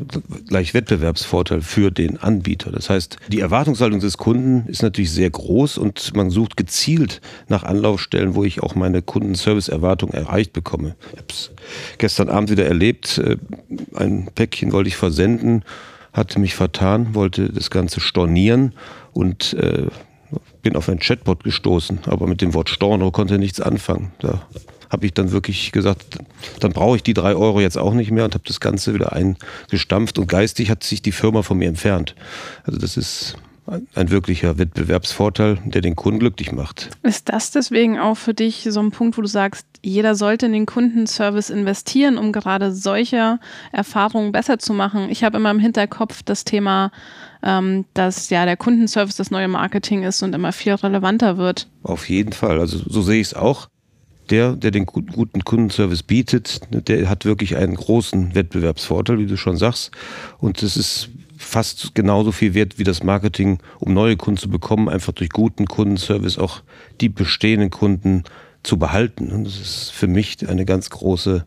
gleich 0.46 0.72
Wettbewerbsvorteil 0.72 1.60
für 1.60 1.90
den 1.90 2.18
Anbieter. 2.18 2.70
Das 2.70 2.88
heißt, 2.88 3.16
die 3.32 3.40
Erwartungshaltung 3.40 3.98
des 3.98 4.18
Kunden 4.18 4.68
ist 4.68 4.84
natürlich 4.84 5.10
sehr 5.10 5.30
groß 5.30 5.78
und 5.78 6.14
man 6.14 6.30
sucht 6.30 6.56
gezielt 6.56 7.20
nach 7.48 7.64
Anlaufstellen, 7.64 8.36
wo 8.36 8.44
ich 8.44 8.62
auch 8.62 8.76
meine 8.76 9.02
Kundenservice-Erwartung 9.02 10.10
erreicht 10.10 10.52
bekomme. 10.52 10.94
Ich 11.10 11.18
habe 11.18 11.26
es 11.28 11.50
gestern 11.98 12.28
Abend 12.28 12.50
wieder 12.50 12.66
erlebt, 12.66 13.18
äh, 13.18 13.36
ein 13.96 14.28
Päckchen 14.44 14.72
wollte 14.72 14.88
ich 14.88 14.96
versenden, 14.96 15.64
hatte 16.12 16.38
mich 16.38 16.54
vertan, 16.54 17.14
wollte 17.14 17.48
das 17.48 17.70
Ganze 17.70 18.00
stornieren 18.00 18.74
und 19.14 19.54
äh, 19.54 19.86
bin 20.60 20.76
auf 20.76 20.90
ein 20.90 20.98
Chatbot 20.98 21.44
gestoßen, 21.44 22.00
aber 22.04 22.26
mit 22.26 22.42
dem 22.42 22.52
Wort 22.52 22.68
Storno 22.68 23.10
konnte 23.10 23.38
nichts 23.38 23.58
anfangen. 23.58 24.12
Da 24.18 24.46
habe 24.90 25.06
ich 25.06 25.14
dann 25.14 25.32
wirklich 25.32 25.72
gesagt, 25.72 26.18
dann 26.60 26.72
brauche 26.72 26.96
ich 26.96 27.02
die 27.02 27.14
drei 27.14 27.34
Euro 27.34 27.58
jetzt 27.58 27.78
auch 27.78 27.94
nicht 27.94 28.10
mehr 28.10 28.26
und 28.26 28.34
habe 28.34 28.44
das 28.46 28.60
Ganze 28.60 28.92
wieder 28.92 29.14
eingestampft 29.14 30.18
und 30.18 30.26
geistig 30.26 30.68
hat 30.68 30.84
sich 30.84 31.00
die 31.00 31.12
Firma 31.12 31.40
von 31.40 31.56
mir 31.56 31.68
entfernt. 31.68 32.14
Also 32.64 32.78
das 32.78 32.98
ist 32.98 33.38
ein 33.66 34.10
wirklicher 34.10 34.58
Wettbewerbsvorteil, 34.58 35.58
der 35.64 35.80
den 35.80 35.96
Kunden 35.96 36.20
glücklich 36.20 36.52
macht. 36.52 36.90
Ist 37.02 37.30
das 37.30 37.50
deswegen 37.50 37.98
auch 37.98 38.16
für 38.16 38.34
dich 38.34 38.66
so 38.70 38.80
ein 38.80 38.90
Punkt, 38.90 39.16
wo 39.16 39.22
du 39.22 39.28
sagst, 39.28 39.66
jeder 39.82 40.14
sollte 40.14 40.46
in 40.46 40.52
den 40.52 40.66
Kundenservice 40.66 41.50
investieren, 41.50 42.18
um 42.18 42.32
gerade 42.32 42.72
solche 42.72 43.38
Erfahrungen 43.72 44.32
besser 44.32 44.58
zu 44.58 44.74
machen? 44.74 45.08
Ich 45.08 45.24
habe 45.24 45.38
immer 45.38 45.50
im 45.50 45.58
Hinterkopf 45.58 46.22
das 46.22 46.44
Thema, 46.44 46.90
ähm, 47.42 47.86
dass 47.94 48.28
ja 48.30 48.44
der 48.44 48.56
Kundenservice 48.56 49.16
das 49.16 49.30
neue 49.30 49.48
Marketing 49.48 50.02
ist 50.02 50.22
und 50.22 50.34
immer 50.34 50.52
viel 50.52 50.74
relevanter 50.74 51.38
wird. 51.38 51.68
Auf 51.82 52.08
jeden 52.08 52.32
Fall. 52.32 52.60
Also 52.60 52.78
so 52.78 53.02
sehe 53.02 53.20
ich 53.20 53.28
es 53.28 53.34
auch. 53.34 53.68
Der, 54.30 54.56
der 54.56 54.70
den 54.70 54.86
guten 54.86 55.44
Kundenservice 55.44 56.02
bietet, 56.02 56.60
der 56.70 57.10
hat 57.10 57.26
wirklich 57.26 57.56
einen 57.56 57.74
großen 57.74 58.34
Wettbewerbsvorteil, 58.34 59.18
wie 59.18 59.26
du 59.26 59.36
schon 59.36 59.58
sagst. 59.58 59.90
Und 60.38 60.62
das 60.62 60.78
ist 60.78 61.10
fast 61.54 61.94
genauso 61.94 62.32
viel 62.32 62.52
wert 62.54 62.80
wie 62.80 62.82
das 62.82 63.04
Marketing, 63.04 63.60
um 63.78 63.94
neue 63.94 64.16
Kunden 64.16 64.38
zu 64.38 64.48
bekommen, 64.48 64.88
einfach 64.88 65.12
durch 65.12 65.30
guten 65.30 65.66
Kundenservice 65.66 66.36
auch 66.36 66.64
die 67.00 67.08
bestehenden 67.08 67.70
Kunden 67.70 68.24
zu 68.64 68.76
behalten. 68.76 69.30
Und 69.30 69.44
das 69.44 69.60
ist 69.60 69.90
für 69.92 70.08
mich 70.08 70.48
eine 70.48 70.64
ganz 70.64 70.90
große 70.90 71.44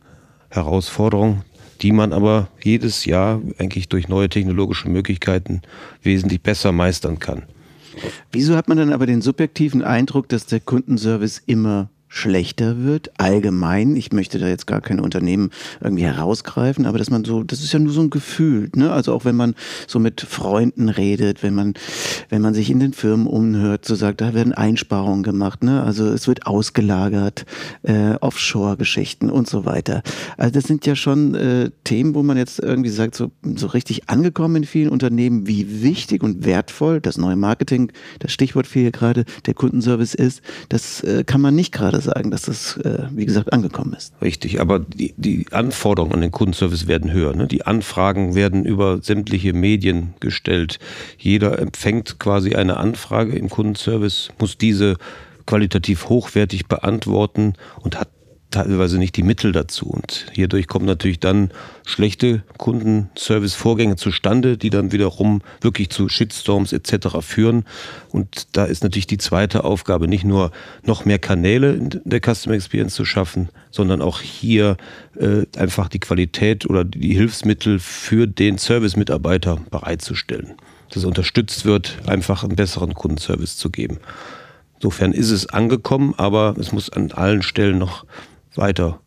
Herausforderung, 0.49 1.41
die 1.81 1.91
man 1.91 2.13
aber 2.13 2.47
jedes 2.63 3.03
Jahr 3.03 3.41
eigentlich 3.57 3.89
durch 3.89 4.07
neue 4.07 4.29
technologische 4.29 4.87
Möglichkeiten 4.87 5.61
wesentlich 6.03 6.41
besser 6.41 6.71
meistern 6.71 7.19
kann. 7.19 7.43
Wieso 8.31 8.55
hat 8.55 8.69
man 8.69 8.77
dann 8.77 8.93
aber 8.93 9.07
den 9.07 9.21
subjektiven 9.21 9.83
Eindruck, 9.83 10.29
dass 10.29 10.45
der 10.45 10.61
Kundenservice 10.61 11.43
immer 11.47 11.89
schlechter 12.07 12.83
wird, 12.83 13.11
allgemein. 13.19 13.95
Ich 13.95 14.11
möchte 14.11 14.39
da 14.39 14.47
jetzt 14.47 14.67
gar 14.67 14.81
kein 14.81 14.99
Unternehmen 14.99 15.49
irgendwie 15.81 16.05
herausgreifen, 16.05 16.85
aber 16.85 16.97
dass 16.97 17.09
man 17.09 17.25
so, 17.25 17.43
das 17.43 17.61
ist 17.61 17.73
ja 17.73 17.79
nur 17.79 17.91
so 17.91 18.01
ein 18.01 18.09
Gefühl, 18.09 18.69
ne? 18.75 18.91
Also 18.91 19.13
auch 19.13 19.25
wenn 19.25 19.35
man 19.35 19.55
so 19.87 19.99
mit 19.99 20.21
Freunden 20.21 20.89
redet, 20.89 21.43
wenn 21.43 21.53
man, 21.53 21.73
wenn 22.29 22.41
man 22.41 22.53
sich 22.53 22.69
in 22.69 22.79
den 22.79 22.93
Firmen 22.93 23.27
umhört, 23.27 23.85
so 23.85 23.95
sagt, 23.95 24.21
da 24.21 24.33
werden 24.33 24.53
Einsparungen 24.53 25.23
gemacht, 25.23 25.63
ne? 25.63 25.83
Also 25.83 26.07
es 26.07 26.27
wird 26.27 26.47
ausgelagert, 26.47 27.45
äh, 27.83 28.13
Offshore-Geschichten 28.21 29.29
und 29.29 29.49
so 29.49 29.65
weiter. 29.65 30.01
Also 30.37 30.53
das 30.53 30.63
sind 30.63 30.85
ja 30.85 30.95
schon 30.95 31.35
äh, 31.35 31.71
Themen, 31.83 32.15
wo 32.15 32.23
man 32.23 32.37
jetzt 32.37 32.59
irgendwie 32.59 32.89
sagt, 32.89 33.15
so, 33.15 33.31
so 33.43 33.67
richtig 33.67 34.09
angekommen 34.09 34.57
in 34.57 34.63
vielen 34.63 34.89
Unternehmen, 34.89 35.47
wie 35.47 35.83
wichtig 35.83 36.23
und 36.23 36.45
wertvoll 36.45 37.01
das 37.01 37.17
neue 37.17 37.35
Marketing, 37.35 37.91
das 38.19 38.31
Stichwort 38.31 38.65
für 38.65 38.79
hier 38.79 38.91
gerade, 38.91 39.25
der 39.45 39.53
Kundenservice 39.53 40.13
ist, 40.13 40.41
das 40.69 41.03
äh, 41.03 41.23
kann 41.25 41.41
man 41.41 41.55
nicht 41.55 41.73
gerade 41.73 41.96
sagen, 42.01 42.31
dass 42.31 42.43
das, 42.43 42.77
äh, 42.77 43.07
wie 43.11 43.25
gesagt, 43.25 43.53
angekommen 43.53 43.93
ist. 43.93 44.13
Richtig, 44.21 44.59
aber 44.61 44.79
die, 44.79 45.13
die 45.17 45.45
Anforderungen 45.51 46.13
an 46.13 46.21
den 46.21 46.31
Kundenservice 46.31 46.87
werden 46.87 47.11
höher. 47.11 47.33
Ne? 47.33 47.47
Die 47.47 47.65
Anfragen 47.65 48.35
werden 48.35 48.65
über 48.65 48.99
sämtliche 49.01 49.53
Medien 49.53 50.13
gestellt. 50.19 50.79
Jeder 51.17 51.59
empfängt 51.59 52.19
quasi 52.19 52.55
eine 52.55 52.77
Anfrage 52.77 53.35
im 53.35 53.49
Kundenservice, 53.49 54.29
muss 54.39 54.57
diese 54.57 54.95
qualitativ 55.45 56.09
hochwertig 56.09 56.67
beantworten 56.67 57.53
und 57.81 57.99
hat 57.99 58.09
teilweise 58.51 58.97
nicht 58.97 59.15
die 59.17 59.23
Mittel 59.23 59.51
dazu. 59.51 59.87
Und 59.87 60.27
hierdurch 60.31 60.67
kommen 60.67 60.85
natürlich 60.85 61.19
dann 61.19 61.51
schlechte 61.85 62.43
Kundenservice-Vorgänge 62.57 63.97
zustande, 63.97 64.57
die 64.57 64.69
dann 64.69 64.91
wiederum 64.91 65.41
wirklich 65.61 65.89
zu 65.89 66.07
Shitstorms 66.07 66.71
etc. 66.73 67.17
führen. 67.21 67.65
Und 68.09 68.55
da 68.55 68.65
ist 68.65 68.83
natürlich 68.83 69.07
die 69.07 69.17
zweite 69.17 69.63
Aufgabe, 69.63 70.07
nicht 70.07 70.23
nur 70.23 70.51
noch 70.83 71.05
mehr 71.05 71.19
Kanäle 71.19 71.73
in 71.73 72.01
der 72.05 72.21
Customer 72.21 72.55
Experience 72.55 72.93
zu 72.95 73.05
schaffen, 73.05 73.49
sondern 73.69 74.01
auch 74.01 74.21
hier 74.21 74.77
äh, 75.19 75.45
einfach 75.57 75.89
die 75.89 75.99
Qualität 75.99 76.69
oder 76.69 76.83
die 76.83 77.13
Hilfsmittel 77.13 77.79
für 77.79 78.27
den 78.27 78.57
Service-Mitarbeiter 78.57 79.57
bereitzustellen. 79.69 80.53
Dass 80.91 81.03
unterstützt 81.03 81.65
wird, 81.65 81.97
einfach 82.07 82.43
einen 82.43 82.55
besseren 82.55 82.93
Kundenservice 82.93 83.57
zu 83.57 83.69
geben. 83.69 83.99
Insofern 84.75 85.11
ist 85.11 85.31
es 85.31 85.47
angekommen, 85.47 86.13
aber 86.17 86.55
es 86.59 86.71
muss 86.71 86.89
an 86.89 87.11
allen 87.11 87.41
Stellen 87.41 87.77
noch 87.77 88.05
weiter 88.55 88.99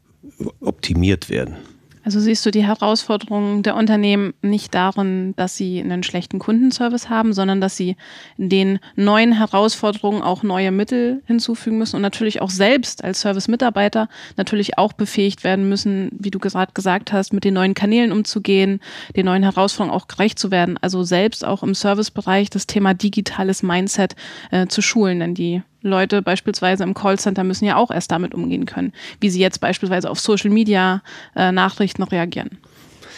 optimiert 0.61 1.29
werden. 1.29 1.57
Also 2.03 2.19
siehst 2.19 2.47
du 2.47 2.51
die 2.51 2.65
Herausforderungen 2.65 3.63
der 3.63 3.77
Unternehmen 3.77 4.33
nicht 4.41 4.75
darin, 4.75 5.35
dass 5.37 5.57
sie 5.57 5.81
einen 5.81 6.03
schlechten 6.03 6.39
Kundenservice 6.39 7.11
haben, 7.11 7.35
sondern 7.35 7.61
dass 7.61 7.77
sie 7.77 7.97
den 8.39 8.79
neuen 8.97 9.33
Herausforderungen 9.33 10.23
auch 10.23 10.43
neue 10.43 10.71
Mittel 10.71 11.23
hinzufügen 11.27 11.77
müssen 11.77 11.97
und 11.97 12.03
natürlich 12.03 12.41
auch 12.41 12.49
selbst 12.49 13.05
als 13.05 13.21
Service-Mitarbeiter 13.21 14.09
natürlich 14.39 14.79
auch 14.79 14.95
befähigt 14.95 15.45
werden 15.45 15.69
müssen, 15.69 16.11
wie 16.19 16.31
du 16.31 16.39
gerade 16.39 16.73
gesagt 16.73 17.13
hast, 17.13 17.35
mit 17.35 17.45
den 17.45 17.55
neuen 17.55 17.75
Kanälen 17.75 18.13
umzugehen, 18.13 18.81
den 19.15 19.27
neuen 19.27 19.43
Herausforderungen 19.43 19.95
auch 19.95 20.09
gerecht 20.09 20.39
zu 20.39 20.51
werden. 20.51 20.79
Also 20.81 21.03
selbst 21.03 21.45
auch 21.45 21.63
im 21.63 21.75
Servicebereich 21.75 22.49
das 22.49 22.67
Thema 22.67 22.95
digitales 22.95 23.63
Mindset 23.63 24.17
äh, 24.51 24.67
zu 24.69 24.81
schulen, 24.81 25.21
denn 25.21 25.35
die 25.35 25.63
Leute 25.83 26.23
beispielsweise 26.23 26.85
im 26.85 26.95
Callcenter 26.95 27.45
müssen 27.45 27.65
ja 27.65 27.77
auch 27.77 27.91
erst 27.91 28.11
damit 28.11 28.35
umgehen 28.35 28.67
können, 28.67 28.93
wie 29.21 29.31
sie 29.31 29.41
jetzt 29.41 29.61
beispielsweise 29.61 30.11
auf 30.11 30.21
Social 30.21 30.51
Media 30.51 31.03
äh, 31.35 31.53
Nachrichten 31.53 32.03
reagieren. 32.03 32.59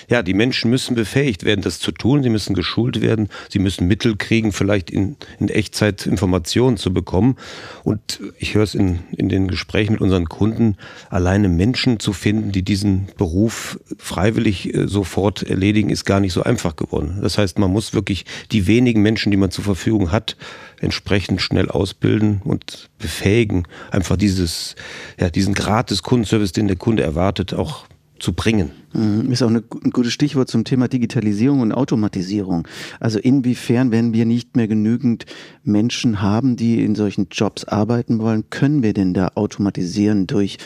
Ja, 0.09 0.23
die 0.23 0.35
Menschen 0.35 0.71
müssen 0.71 0.94
befähigt 0.94 1.44
werden, 1.44 1.62
das 1.62 1.78
zu 1.78 1.92
tun. 1.92 2.23
Sie 2.23 2.30
müssen 2.30 2.54
geschult 2.54 3.00
werden. 3.00 3.28
Sie 3.49 3.59
müssen 3.59 3.87
Mittel 3.87 4.16
kriegen, 4.16 4.52
vielleicht 4.52 4.90
in, 4.90 5.16
in 5.38 5.49
Echtzeit 5.49 6.06
Informationen 6.06 6.76
zu 6.76 6.92
bekommen. 6.92 7.37
Und 7.85 8.21
ich 8.38 8.54
höre 8.54 8.64
es 8.64 8.75
in, 8.75 9.00
in 9.16 9.28
den 9.28 9.49
Gesprächen 9.49 9.92
mit 9.92 10.00
unseren 10.00 10.28
Kunden, 10.28 10.76
alleine 11.11 11.49
Menschen 11.49 12.00
zu 12.00 12.12
finden, 12.12 12.52
die 12.52 12.62
diesen 12.62 13.09
Beruf 13.16 13.78
freiwillig 13.99 14.75
äh, 14.75 14.88
sofort 14.88 15.42
erledigen, 15.42 15.90
ist 15.90 16.04
gar 16.04 16.21
nicht 16.21 16.32
so 16.32 16.42
einfach 16.42 16.76
geworden. 16.76 17.18
Das 17.23 17.38
heißt, 17.38 17.59
man 17.59 17.71
muss 17.71 17.94
wirklich 17.94 18.25
die 18.50 18.66
wenigen 18.66 19.02
Menschen, 19.02 19.30
die 19.30 19.37
man 19.37 19.50
zur 19.50 19.64
Verfügung 19.64 20.12
hat, 20.12 20.37
entsprechend 20.80 21.40
schnell 21.40 21.68
ausbilden 21.68 22.42
und 22.44 22.90
befähigen, 22.99 23.66
einfach 23.90 24.16
dieses, 24.16 24.75
ja, 25.18 25.30
diesen 25.30 25.54
Grad 25.54 25.90
des 25.90 26.02
Kundenservice, 26.02 26.52
den 26.52 26.66
der 26.66 26.76
Kunde 26.76 27.02
erwartet, 27.02 27.54
auch 27.54 27.87
zu 28.18 28.32
bringen. 28.32 28.73
Mhm. 28.94 29.32
Ist 29.32 29.42
auch 29.42 29.49
ein 29.50 29.62
gutes 29.92 30.12
Stichwort 30.12 30.49
zum 30.49 30.64
Thema 30.64 30.88
Digitalisierung 30.88 31.61
und 31.61 31.72
Automatisierung. 31.72 32.68
Also 33.00 33.18
inwiefern, 33.18 33.90
wenn 33.90 34.12
wir 34.12 34.26
nicht 34.26 34.56
mehr 34.56 34.68
genügend 34.68 35.26
Menschen 35.64 36.20
haben, 36.20 36.56
die 36.56 36.84
in 36.84 36.94
solchen 36.94 37.28
Jobs 37.30 37.64
arbeiten 37.64 38.18
wollen, 38.18 38.50
können 38.50 38.82
wir 38.82 38.92
denn 38.92 39.14
da 39.14 39.32
automatisieren 39.34 40.26
durch, 40.26 40.58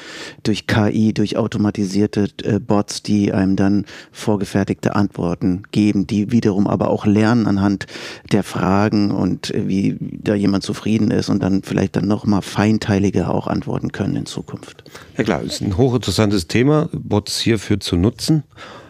durch 0.42 0.66
KI, 0.66 1.12
durch 1.12 1.36
automatisierte 1.36 2.28
äh, 2.42 2.58
Bots, 2.58 3.02
die 3.02 3.32
einem 3.32 3.56
dann 3.56 3.84
vorgefertigte 4.10 4.96
Antworten 4.96 5.62
geben, 5.70 6.06
die 6.06 6.32
wiederum 6.32 6.66
aber 6.66 6.90
auch 6.90 7.06
lernen 7.06 7.46
anhand 7.46 7.86
der 8.32 8.42
Fragen 8.42 9.10
und 9.10 9.54
äh, 9.54 9.68
wie 9.68 9.96
da 10.00 10.34
jemand 10.34 10.64
zufrieden 10.64 11.10
ist 11.10 11.28
und 11.28 11.42
dann 11.42 11.62
vielleicht 11.62 11.96
dann 11.96 12.08
nochmal 12.08 12.42
feinteiliger 12.42 13.32
auch 13.32 13.46
antworten 13.46 13.92
können 13.92 14.16
in 14.16 14.26
Zukunft. 14.26 14.84
Ja 15.16 15.24
klar, 15.24 15.42
ist 15.42 15.60
ein 15.60 15.76
hochinteressantes 15.76 16.48
Thema, 16.48 16.88
Bots 16.92 17.38
hierfür 17.38 17.78
zu 17.78 17.96
nutzen 17.96 18.15
nutzen, 18.16 18.44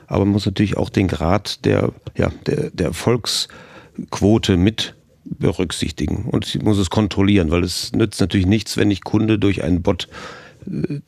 aber 0.06 0.24
man 0.24 0.32
muss 0.32 0.46
natürlich 0.46 0.76
auch 0.76 0.88
den 0.88 1.08
Grad 1.08 1.64
der, 1.64 1.92
ja, 2.16 2.30
der, 2.46 2.70
der 2.70 2.86
Erfolgsquote 2.86 4.56
mit 4.56 4.94
berücksichtigen. 5.24 6.26
Und 6.30 6.62
muss 6.62 6.78
es 6.78 6.90
kontrollieren, 6.90 7.50
weil 7.50 7.64
es 7.64 7.92
nützt 7.92 8.20
natürlich 8.20 8.46
nichts, 8.46 8.76
wenn 8.76 8.90
ich 8.92 9.02
Kunde 9.02 9.38
durch 9.38 9.64
einen 9.64 9.82
Bot 9.82 10.08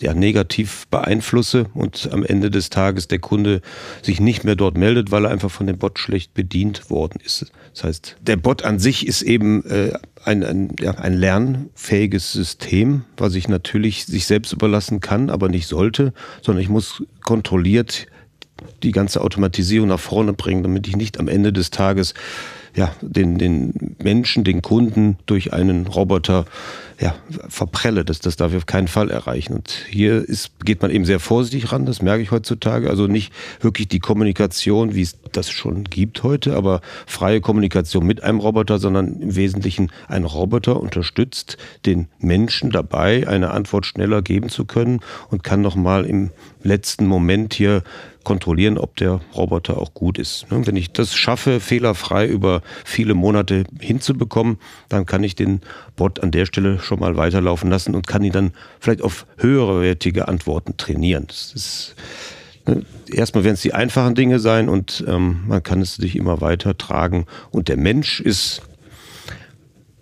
ja, 0.00 0.14
negativ 0.14 0.86
beeinflusse 0.88 1.66
und 1.74 2.08
am 2.12 2.24
Ende 2.24 2.50
des 2.50 2.70
Tages 2.70 3.08
der 3.08 3.18
Kunde 3.18 3.60
sich 4.02 4.20
nicht 4.20 4.44
mehr 4.44 4.56
dort 4.56 4.76
meldet, 4.76 5.10
weil 5.10 5.24
er 5.24 5.30
einfach 5.30 5.50
von 5.50 5.66
dem 5.66 5.78
Bot 5.78 5.98
schlecht 5.98 6.34
bedient 6.34 6.90
worden 6.90 7.20
ist. 7.24 7.50
Das 7.74 7.84
heißt, 7.84 8.16
der 8.20 8.36
Bot 8.36 8.64
an 8.64 8.78
sich 8.78 9.06
ist 9.06 9.22
eben 9.22 9.64
äh, 9.66 9.92
ein, 10.24 10.44
ein, 10.44 10.76
ja, 10.80 10.92
ein 10.92 11.14
lernfähiges 11.14 12.32
System, 12.32 13.04
was 13.16 13.34
ich 13.34 13.48
natürlich 13.48 14.06
sich 14.06 14.26
selbst 14.26 14.52
überlassen 14.52 15.00
kann, 15.00 15.30
aber 15.30 15.48
nicht 15.48 15.66
sollte, 15.66 16.12
sondern 16.42 16.62
ich 16.62 16.68
muss 16.68 17.02
kontrolliert 17.22 18.06
die 18.82 18.92
ganze 18.92 19.20
Automatisierung 19.20 19.88
nach 19.88 20.00
vorne 20.00 20.32
bringen, 20.32 20.62
damit 20.62 20.88
ich 20.88 20.96
nicht 20.96 21.20
am 21.20 21.28
Ende 21.28 21.52
des 21.52 21.70
Tages 21.70 22.14
ja, 22.78 22.92
den, 23.00 23.38
den 23.38 23.96
Menschen, 24.00 24.44
den 24.44 24.62
Kunden 24.62 25.18
durch 25.26 25.52
einen 25.52 25.88
Roboter 25.88 26.44
ja, 27.00 27.16
verprelle. 27.48 28.04
Das, 28.04 28.20
das 28.20 28.36
darf 28.36 28.52
ich 28.52 28.56
auf 28.56 28.66
keinen 28.66 28.86
Fall 28.86 29.10
erreichen. 29.10 29.54
Und 29.54 29.84
hier 29.88 30.24
ist, 30.24 30.60
geht 30.64 30.80
man 30.80 30.92
eben 30.92 31.04
sehr 31.04 31.18
vorsichtig 31.18 31.72
ran, 31.72 31.86
das 31.86 32.02
merke 32.02 32.22
ich 32.22 32.30
heutzutage. 32.30 32.88
Also 32.88 33.08
nicht 33.08 33.32
wirklich 33.60 33.88
die 33.88 33.98
Kommunikation, 33.98 34.94
wie 34.94 35.02
es 35.02 35.18
das 35.32 35.50
schon 35.50 35.84
gibt 35.84 36.22
heute, 36.22 36.54
aber 36.54 36.80
freie 37.04 37.40
Kommunikation 37.40 38.06
mit 38.06 38.22
einem 38.22 38.38
Roboter, 38.38 38.78
sondern 38.78 39.22
im 39.22 39.34
Wesentlichen 39.34 39.90
ein 40.06 40.22
Roboter 40.22 40.80
unterstützt 40.80 41.56
den 41.84 42.06
Menschen 42.20 42.70
dabei, 42.70 43.26
eine 43.26 43.50
Antwort 43.50 43.86
schneller 43.86 44.22
geben 44.22 44.50
zu 44.50 44.66
können 44.66 45.00
und 45.30 45.42
kann 45.42 45.62
nochmal 45.62 46.04
im 46.04 46.30
letzten 46.62 47.06
Moment 47.06 47.54
hier 47.54 47.82
kontrollieren, 48.28 48.76
ob 48.76 48.94
der 48.96 49.22
Roboter 49.34 49.78
auch 49.78 49.94
gut 49.94 50.18
ist. 50.18 50.50
Ne, 50.50 50.66
wenn 50.66 50.76
ich 50.76 50.92
das 50.92 51.14
schaffe, 51.14 51.60
fehlerfrei 51.60 52.26
über 52.26 52.60
viele 52.84 53.14
Monate 53.14 53.64
hinzubekommen, 53.80 54.58
dann 54.90 55.06
kann 55.06 55.24
ich 55.24 55.34
den 55.34 55.62
Bot 55.96 56.22
an 56.22 56.30
der 56.30 56.44
Stelle 56.44 56.78
schon 56.78 57.00
mal 57.00 57.16
weiterlaufen 57.16 57.70
lassen 57.70 57.94
und 57.94 58.06
kann 58.06 58.22
ihn 58.22 58.32
dann 58.32 58.52
vielleicht 58.80 59.00
auf 59.00 59.24
höherwertige 59.38 60.28
Antworten 60.28 60.76
trainieren. 60.76 61.24
Das 61.26 61.54
ist, 61.54 61.94
ne, 62.66 62.82
erstmal 63.10 63.44
werden 63.44 63.54
es 63.54 63.62
die 63.62 63.72
einfachen 63.72 64.14
Dinge 64.14 64.40
sein 64.40 64.68
und 64.68 65.02
ähm, 65.08 65.44
man 65.46 65.62
kann 65.62 65.80
es 65.80 65.94
sich 65.94 66.14
immer 66.14 66.42
weiter 66.42 66.76
tragen. 66.76 67.24
Und 67.50 67.68
der 67.68 67.78
Mensch 67.78 68.20
ist, 68.20 68.60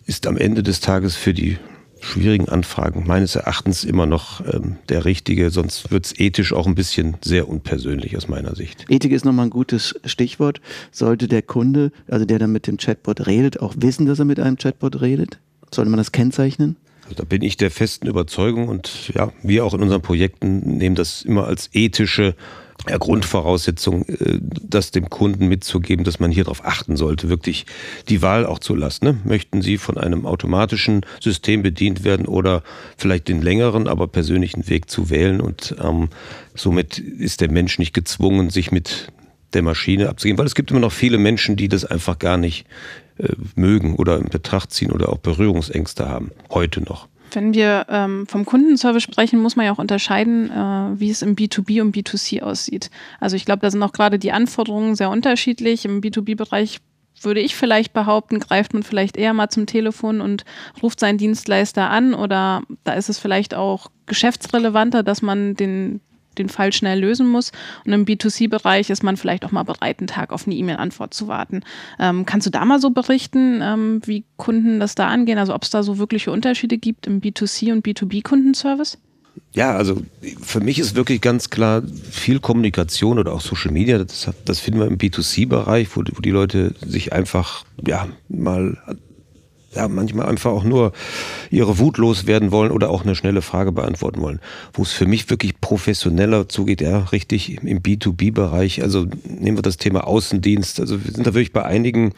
ist 0.05 0.27
am 0.27 0.37
Ende 0.37 0.65
des 0.65 0.81
Tages 0.81 1.15
für 1.15 1.33
die 1.33 1.59
schwierigen 2.07 2.49
Anfragen 2.49 3.05
meines 3.07 3.37
Erachtens 3.37 3.85
immer 3.85 4.07
noch 4.07 4.41
ähm, 4.41 4.77
der 4.89 5.05
richtige, 5.05 5.51
sonst 5.51 5.91
wird 5.91 6.07
es 6.07 6.19
ethisch 6.19 6.53
auch 6.53 6.67
ein 6.67 6.75
bisschen 6.75 7.17
sehr 7.23 7.49
unpersönlich 7.49 8.17
aus 8.17 8.29
meiner 8.29 8.55
Sicht. 8.55 8.87
Ethik 8.89 9.13
ist 9.13 9.25
nochmal 9.25 9.47
ein 9.47 9.51
gutes 9.51 9.95
Stichwort. 10.05 10.61
Sollte 10.93 11.29
der 11.29 11.43
Kunde, 11.43 11.93
also 12.09 12.25
der 12.25 12.39
dann 12.39 12.53
mit 12.53 12.67
dem 12.67 12.77
Chatbot 12.77 13.27
redet, 13.27 13.61
auch 13.61 13.75
wissen, 13.79 14.07
dass 14.07 14.19
er 14.19 14.25
mit 14.25 14.41
einem 14.41 14.57
Chatbot 14.57 15.01
redet? 15.01 15.39
Sollte 15.71 15.91
man 15.91 15.99
das 15.99 16.13
kennzeichnen? 16.13 16.77
Also 17.05 17.17
da 17.17 17.25
bin 17.25 17.43
ich 17.43 17.57
der 17.57 17.71
festen 17.71 18.07
Überzeugung 18.07 18.69
und 18.69 19.11
ja, 19.15 19.33
wir 19.43 19.65
auch 19.65 19.75
in 19.75 19.83
unseren 19.83 20.03
Projekten 20.03 20.77
nehmen 20.77 20.97
das 20.97 21.23
immer 21.23 21.47
als 21.47 21.71
ethische 21.73 22.35
ja, 22.89 22.99
Grundvoraussetzung, 22.99 24.05
äh, 24.09 24.39
das 24.41 24.91
dem 24.91 25.11
Kunden 25.11 25.49
mitzugeben, 25.49 26.05
dass 26.05 26.21
man 26.21 26.31
hier 26.31 26.45
darauf 26.45 26.65
achten 26.65 26.97
sollte, 26.97 27.29
wirklich 27.29 27.67
die 28.09 28.23
Wahl 28.23 28.47
auch 28.47 28.59
zu 28.59 28.75
lassen. 28.75 29.05
Ne? 29.05 29.19
Möchten 29.25 29.63
Sie 29.63 29.79
von 29.79 29.99
einem 29.99 30.27
automatischen 30.27 31.05
System 31.21 31.63
bedient 31.63 32.05
werden 32.05 32.27
oder 32.27 32.63
vielleicht 32.97 33.29
den 33.29 33.43
längeren, 33.43 33.89
aber 33.89 34.07
persönlichen 34.07 34.69
Weg 34.69 34.91
zu 34.91 35.11
wählen 35.11 35.41
und 35.41 35.77
ähm, 35.83 36.09
somit 36.55 36.99
ist 36.99 37.41
der 37.41 37.51
Mensch 37.51 37.79
nicht 37.79 37.95
gezwungen, 37.95 38.51
sich 38.51 38.71
mit 38.73 39.13
der 39.53 39.63
Maschine 39.63 40.09
abzugeben, 40.09 40.39
weil 40.39 40.47
es 40.47 40.55
gibt 40.55 40.71
immer 40.71 40.81
noch 40.81 40.93
viele 40.93 41.19
Menschen, 41.19 41.57
die 41.57 41.69
das 41.69 41.85
einfach 41.85 42.19
gar 42.19 42.37
nicht 42.37 42.67
äh, 43.19 43.29
mögen 43.55 43.97
oder 43.97 44.19
in 44.19 44.29
Betracht 44.29 44.73
ziehen 44.73 44.91
oder 44.91 45.09
auch 45.09 45.19
Berührungsängste 45.19 46.09
haben, 46.09 46.31
heute 46.51 46.83
noch. 46.83 47.09
Wenn 47.33 47.55
wir 47.55 47.87
ähm, 47.89 48.27
vom 48.27 48.45
Kundenservice 48.45 49.03
sprechen, 49.03 49.41
muss 49.41 49.57
man 49.57 49.67
ja 49.67 49.73
auch 49.73 49.79
unterscheiden, 49.79 50.51
äh, 50.51 51.01
wie 51.01 51.11
es 51.11 51.23
im 51.23 51.37
B2B 51.37 51.81
und 51.83 51.95
B2C 51.95 52.43
aussieht. 52.43 52.91
Also 53.21 53.37
ich 53.37 53.45
glaube, 53.45 53.61
da 53.61 53.71
sind 53.71 53.83
auch 53.83 53.93
gerade 53.93 54.19
die 54.19 54.33
Anforderungen 54.33 54.95
sehr 54.95 55.11
unterschiedlich. 55.11 55.85
Im 55.85 56.01
B2B-Bereich 56.01 56.81
würde 57.23 57.41
ich 57.41 57.57
vielleicht 57.57 57.93
behaupten, 57.93 58.41
greift 58.41 58.75
man 58.75 58.83
vielleicht 58.83 59.17
eher 59.17 59.33
mal 59.33 59.49
zum 59.49 59.67
Telefon 59.67 60.21
und 60.21 60.45
ruft 60.83 61.01
seinen 61.01 61.19
Dienstleister 61.19 61.89
an 61.89 62.15
oder 62.15 62.63
da 62.85 62.93
ist 62.93 63.09
es 63.09 63.19
vielleicht 63.19 63.55
auch 63.55 63.91
geschäftsrelevanter, 64.07 65.03
dass 65.03 65.23
man 65.23 65.55
den 65.55 66.01
den 66.39 66.49
Fall 66.49 66.73
schnell 66.73 67.01
lösen 67.01 67.29
muss. 67.29 67.53
Und 67.85 67.93
im 67.93 68.05
B2C-Bereich 68.05 68.91
ist 68.91 69.03
man 69.03 69.17
vielleicht 69.17 69.45
auch 69.45 69.53
mal 69.53 69.65
bereit, 69.65 69.99
einen 69.99 70.07
Tag 70.07 70.33
auf 70.33 70.47
eine 70.47 70.55
E-Mail-Antwort 70.57 71.15
zu 71.15 71.29
warten. 71.29 71.63
Ähm, 71.99 72.27
kannst 72.27 72.47
du 72.47 72.51
da 72.51 72.65
mal 72.65 72.81
so 72.81 72.91
berichten, 72.91 73.61
ähm, 73.63 74.01
wie 74.05 74.25
Kunden 74.37 74.81
das 74.81 74.95
da 74.95 75.09
angehen? 75.09 75.39
Also 75.39 75.55
ob 75.55 75.65
es 75.65 75.71
da 75.71 75.83
so 75.83 75.99
wirkliche 75.99 76.31
Unterschiede 76.31 76.79
gibt 76.79 77.07
im 77.07 77.21
B2C 77.21 77.73
und 77.73 77.87
B2B-Kundenservice? 77.87 78.99
Ja, 79.53 79.75
also 79.75 80.03
für 80.43 80.61
mich 80.61 80.79
ist 80.79 80.95
wirklich 80.95 81.21
ganz 81.21 81.51
klar 81.51 81.83
viel 82.11 82.41
Kommunikation 82.41 83.19
oder 83.19 83.33
auch 83.33 83.41
Social 83.41 83.73
Media, 83.73 83.99
das, 83.99 84.31
das 84.45 84.61
finden 84.61 84.81
wir 84.81 84.87
im 84.87 84.99
B2C-Bereich, 84.99 85.89
wo, 85.95 86.01
wo, 86.01 86.21
die 86.21 86.31
Leute 86.31 86.75
sich 86.87 87.13
einfach 87.13 87.65
ja 87.87 88.07
mal 88.29 88.79
ja, 89.75 89.89
manchmal 89.89 90.27
einfach 90.27 90.53
auch 90.53 90.65
nur 90.65 90.93
ihre 91.51 91.79
Wut 91.79 91.99
loswerden 91.99 92.51
wollen 92.51 92.71
oder 92.71 92.91
auch 92.91 93.03
eine 93.03 93.15
schnelle 93.15 93.43
Frage 93.43 93.73
beantworten 93.73 94.21
wollen. 94.21 94.41
Wo 94.73 94.83
es 94.83 94.93
für 94.93 95.07
mich 95.07 95.29
wirklich 95.29 95.61
professioneller 95.61 96.49
zugeht, 96.49 96.81
ja, 96.81 96.99
richtig 97.13 97.63
im 97.63 97.81
B2B-Bereich. 97.81 98.83
Also 98.83 99.07
nehmen 99.25 99.59
wir 99.59 99.63
das 99.63 99.77
Thema 99.77 100.07
Außendienst. 100.07 100.81
Also 100.81 101.05
wir 101.05 101.13
sind 101.13 101.27
da 101.27 101.35
wirklich 101.35 101.53
bei 101.53 101.65
einigen 101.65 102.13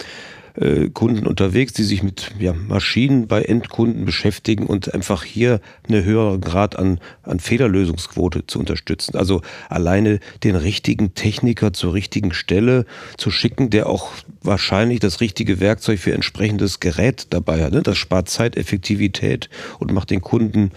äh, 0.61 0.89
Kunden 0.91 1.27
unterwegs, 1.27 1.73
die 1.73 1.85
sich 1.85 2.03
mit 2.03 2.33
ja, 2.39 2.53
Maschinen 2.53 3.29
bei 3.29 3.43
Endkunden 3.43 4.05
beschäftigen 4.05 4.67
und 4.67 4.93
einfach 4.93 5.25
hier 5.25 5.61
eine 5.89 6.05
höhere 6.05 6.39
Grad 6.39 6.79
an, 6.79 7.01
an 7.23 7.41
Fehlerlösungsquote 7.41 8.47
zu 8.47 8.59
unterstützen. 8.59 9.17
Also 9.17 9.43
alleine 9.69 10.21
den 10.45 10.57
richtigen 10.57 11.15
Techniker 11.15 11.73
zur 11.73 11.95
richtigen 11.95 12.33
Stelle 12.33 12.87
zu 13.17 13.31
schicken, 13.31 13.71
der 13.71 13.89
auch 13.89 14.11
wahrscheinlich 14.43 15.01
das 15.01 15.21
richtige 15.21 15.61
Werkzeug 15.61 16.01
für 16.01 16.13
entsprechendes 16.13 16.81
Gerät 16.81 17.29
dabei 17.31 17.63
hat. 17.65 17.73
Ne? 17.73 17.83
Das 17.83 17.99
spart 17.99 18.29
Zeit, 18.29 18.57
Effektivität 18.57 19.49
und 19.79 19.93
macht 19.93 20.11
den 20.11 20.21
Kunden 20.21 20.73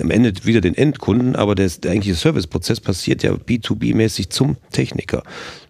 am 0.00 0.10
Ende 0.10 0.32
wieder 0.44 0.60
den 0.60 0.74
Endkunden, 0.74 1.36
aber 1.36 1.54
der, 1.54 1.68
der 1.68 1.92
eigentliche 1.92 2.14
Serviceprozess 2.14 2.80
passiert 2.80 3.22
ja 3.22 3.32
B2B-mäßig 3.32 4.30
zum 4.30 4.56
Techniker. 4.70 5.22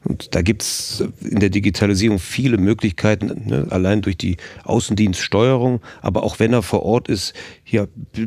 Und 0.02 0.34
da 0.34 0.40
gibt's 0.40 1.04
in 1.20 1.40
der 1.40 1.50
Digitalisierung 1.50 2.18
viele 2.18 2.56
Möglichkeiten, 2.56 3.48
ne, 3.48 3.66
allein 3.68 4.00
durch 4.00 4.16
die 4.16 4.38
Außendienststeuerung, 4.64 5.80
aber 6.00 6.22
auch 6.22 6.38
wenn 6.38 6.54
er 6.54 6.62
vor 6.62 6.82
Ort 6.84 7.08
ist, 7.08 7.34
hier 7.64 7.86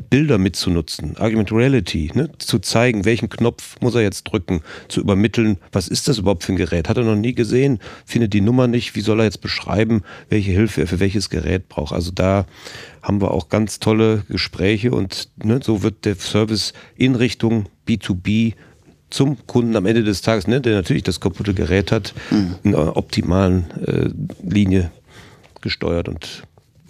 Bilder 0.10 0.38
mitzunutzen, 0.38 1.18
Argument 1.18 1.52
Reality, 1.52 2.12
ne, 2.14 2.30
zu 2.38 2.60
zeigen, 2.60 3.06
welchen 3.06 3.30
Knopf 3.30 3.78
muss 3.82 3.96
er 3.96 4.02
jetzt 4.02 4.24
drücken, 4.26 4.62
zu 4.88 5.02
übermitteln, 5.02 5.58
was 5.72 5.88
ist 5.88 6.08
das 6.08 6.20
überhaupt 6.20 6.44
für 6.44 6.54
ein 6.54 6.58
Gerät? 6.58 6.90
Hat 6.90 6.98
er 6.98 7.04
noch 7.04 7.16
nie 7.16 7.34
gesehen, 7.34 7.80
findet 8.06 8.34
die 8.34 8.42
Nummer 8.42 8.68
nicht, 8.68 8.96
wie 8.96 9.02
soll 9.02 9.20
er 9.20 9.26
jetzt 9.26 9.42
beschreiben, 9.42 10.04
welche 10.30 10.52
Hilfe 10.52 10.82
er 10.82 10.88
für 10.88 11.00
welches 11.00 11.32
Gerät 11.32 11.70
braucht? 11.70 11.94
Also 11.94 12.12
da 12.12 12.46
haben 13.04 13.22
wir 13.22 13.32
auch 13.32 13.50
ganz 13.50 13.80
tolle 13.80 14.24
Gespräche 14.30 14.92
und 14.92 15.30
ne, 15.44 15.60
so 15.62 15.84
wird 15.84 16.06
der 16.06 16.16
Service 16.16 16.74
in 16.96 17.16
Richtung 17.16 17.66
B2B 17.88 18.54
zum 19.10 19.46
Kunden 19.46 19.76
am 19.76 19.86
Ende 19.86 20.04
des 20.04 20.22
Tages, 20.22 20.48
ne, 20.48 20.62
der 20.62 20.74
natürlich 20.74 21.04
das 21.04 21.20
kaputte 21.20 21.54
Gerät 21.54 21.92
hat, 21.92 22.16
mhm. 22.32 22.56
in 22.64 22.74
einer 22.74 22.98
optimalen 22.98 23.70
äh, 23.86 24.10
Linie 24.42 24.92
gesteuert 25.62 26.10
und 26.10 26.44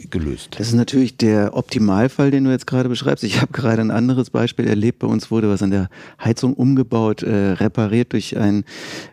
gelöst. 0.10 0.56
Das 0.58 0.68
ist 0.68 0.74
natürlich 0.74 1.18
der 1.18 1.56
Optimalfall, 1.56 2.32
den 2.32 2.44
du 2.44 2.52
jetzt 2.52 2.68
gerade 2.68 2.90
beschreibst. 2.90 3.24
Ich 3.24 3.42
habe 3.42 3.52
gerade 3.52 3.82
ein 3.82 3.92
anderes 3.92 4.30
Beispiel 4.30 4.68
erlebt. 4.68 5.00
Bei 5.00 5.08
uns 5.08 5.32
wurde 5.32 5.50
was 5.50 5.62
an 5.62 5.72
der 5.72 5.90
Heizung 6.24 6.54
umgebaut, 6.54 7.24
äh, 7.24 7.52
repariert 7.52 8.14
durch, 8.14 8.38
ein, 8.38 8.64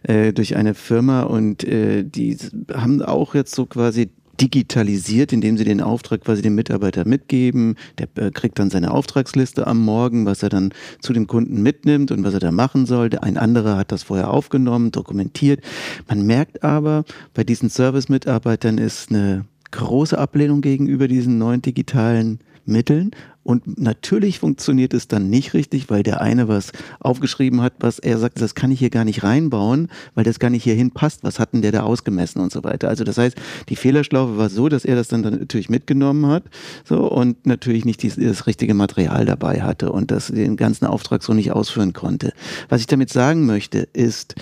äh, 0.03 0.33
durch 0.33 0.57
eine 0.57 0.75
Firma 0.75 1.23
und 1.23 1.65
äh, 1.65 2.05
die 2.05 2.37
haben 2.73 3.03
auch 3.03 3.35
jetzt 3.35 3.55
so 3.55 3.67
quasi 3.67 4.11
digitalisiert, 4.41 5.33
indem 5.33 5.57
sie 5.57 5.65
den 5.65 5.81
Auftrag 5.81 6.23
quasi 6.23 6.43
dem 6.43 6.55
Mitarbeiter 6.55 7.07
mitgeben. 7.07 7.77
Der 7.99 8.09
äh, 8.17 8.31
kriegt 8.31 8.59
dann 8.59 8.71
seine 8.71 8.91
Auftragsliste 8.93 9.67
am 9.67 9.79
Morgen, 9.79 10.27
was 10.27 10.43
er 10.43 10.49
dann 10.49 10.73
zu 11.01 11.13
dem 11.13 11.27
Kunden 11.27 11.63
mitnimmt 11.63 12.11
und 12.11 12.25
was 12.25 12.35
er 12.35 12.41
da 12.41 12.51
machen 12.51 12.87
soll. 12.87 13.11
Ein 13.21 13.37
anderer 13.37 13.77
hat 13.77 13.93
das 13.93 14.05
vorher 14.05 14.31
aufgenommen, 14.31 14.93
dokumentiert. 14.93 15.61
Man 16.09 16.27
merkt 16.27 16.63
aber, 16.63 17.05
bei 17.35 17.45
diesen 17.45 17.69
Service-Mitarbeitern 17.71 18.79
ist 18.79 19.11
eine 19.11 19.45
große 19.71 20.19
Ablehnung 20.19 20.63
gegenüber 20.63 21.09
diesen 21.09 21.39
neuen 21.39 21.63
digitalen 21.63 22.41
Mitteln. 22.67 23.11
Und 23.43 23.81
natürlich 23.81 24.39
funktioniert 24.39 24.93
es 24.93 25.09
dann 25.09 25.31
nicht 25.31 25.55
richtig, 25.55 25.89
weil 25.89 26.03
der 26.03 26.21
eine 26.21 26.47
was 26.47 26.73
aufgeschrieben 27.01 27.63
hat, 27.63 27.73
was 27.81 27.99
er 27.99 28.19
sagt, 28.19 28.41
das 28.41 28.55
kann 28.55 28.71
ich 28.71 28.79
hier 28.79 28.91
gar 28.91 29.05
nicht 29.05 29.23
reinbauen, 29.23 29.89
weil 30.15 30.25
das 30.25 30.39
gar 30.39 30.51
nicht 30.51 30.63
hierhin 30.63 30.91
passt. 30.91 31.25
Was 31.25 31.39
hat 31.39 31.55
denn 31.55 31.63
der 31.63 31.73
da 31.73 31.83
ausgemessen 31.83 32.43
und 32.43 32.53
so 32.53 32.65
weiter? 32.65 32.89
Also 32.89 33.03
das 33.03 33.17
heißt, 33.17 33.37
die 33.71 33.77
Fehlerschlaufe 33.77 34.37
war 34.37 34.51
so, 34.51 34.69
dass 34.69 34.85
er 34.85 34.95
das 34.95 35.09
dann, 35.09 35.23
dann 35.23 35.39
natürlich 35.39 35.71
mitgenommen 35.71 36.27
hat 36.27 36.45
so 36.85 37.11
und 37.11 37.47
natürlich 37.47 37.87
nicht 37.87 38.03
die, 38.03 38.11
das 38.11 38.47
richtige 38.47 38.75
Material 38.75 39.25
dabei 39.25 39.63
hatte 39.63 39.91
und 39.91 40.11
das 40.11 40.27
den 40.27 40.57
ganzen 40.57 40.85
Auftrag 40.85 41.23
so 41.23 41.33
nicht 41.33 41.53
ausführen 41.53 41.95
konnte. 41.95 42.35
Was 42.69 42.83
ich 42.83 42.87
damit 42.87 43.11
sagen 43.11 43.47
möchte, 43.47 43.89
ist, 43.93 44.35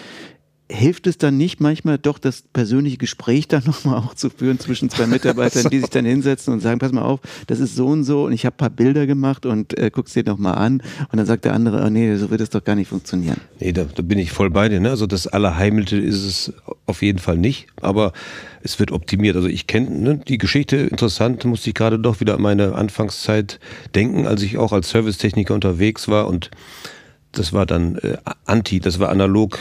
hilft 0.70 1.06
es 1.06 1.16
dann 1.16 1.37
nicht 1.37 1.60
manchmal 1.60 1.98
doch 1.98 2.18
das 2.18 2.42
persönliche 2.42 2.98
Gespräch 2.98 3.48
dann 3.48 3.62
nochmal 3.66 3.98
auch 3.98 4.14
zu 4.14 4.30
führen 4.30 4.58
zwischen 4.58 4.90
zwei 4.90 5.06
Mitarbeitern, 5.06 5.62
so. 5.64 5.68
die 5.68 5.80
sich 5.80 5.90
dann 5.90 6.04
hinsetzen 6.04 6.52
und 6.52 6.60
sagen, 6.60 6.78
pass 6.78 6.92
mal 6.92 7.02
auf, 7.02 7.20
das 7.46 7.60
ist 7.60 7.75
so 7.75 7.87
und 7.87 8.04
so 8.04 8.25
und 8.26 8.32
ich 8.32 8.44
habe 8.44 8.54
ein 8.54 8.58
paar 8.58 8.70
Bilder 8.70 9.06
gemacht 9.06 9.46
und 9.46 9.76
äh, 9.78 9.90
guck's 9.90 10.12
dir 10.12 10.25
nochmal 10.25 10.56
an 10.56 10.82
und 11.10 11.16
dann 11.16 11.26
sagt 11.26 11.44
der 11.44 11.54
andere, 11.54 11.84
oh 11.84 11.90
nee, 11.90 12.14
so 12.16 12.30
wird 12.30 12.40
es 12.40 12.50
doch 12.50 12.62
gar 12.62 12.75
nicht 12.75 12.88
funktionieren. 12.88 13.38
Nee, 13.60 13.72
da, 13.72 13.84
da 13.84 14.02
bin 14.02 14.18
ich 14.18 14.30
voll 14.30 14.50
bei 14.50 14.68
dir. 14.68 14.80
Ne? 14.80 14.90
Also 14.90 15.06
das 15.06 15.26
Allerheimliche 15.26 15.96
ist 15.96 16.25
es 16.25 16.52
auf 16.87 17.02
jeden 17.02 17.18
Fall 17.18 17.38
nicht, 17.38 17.68
aber 17.80 18.12
es 18.62 18.78
wird 18.78 18.92
optimiert. 18.92 19.37
Also 19.37 19.48
ich 19.48 19.66
kenne 19.66 19.90
ne, 19.90 20.20
die 20.26 20.38
Geschichte 20.38 20.76
interessant, 20.76 21.44
musste 21.44 21.70
ich 21.70 21.75
gerade 21.75 21.98
doch 21.98 22.20
wieder 22.20 22.34
an 22.34 22.42
meine 22.42 22.75
Anfangszeit 22.75 23.60
denken, 23.94 24.26
als 24.26 24.42
ich 24.42 24.58
auch 24.58 24.72
als 24.72 24.90
Servicetechniker 24.90 25.54
unterwegs 25.54 26.08
war 26.08 26.26
und 26.28 26.50
das 27.32 27.52
war 27.52 27.66
dann 27.66 27.96
äh, 27.96 28.16
anti, 28.46 28.80
das 28.80 28.98
war 28.98 29.10
analog 29.10 29.58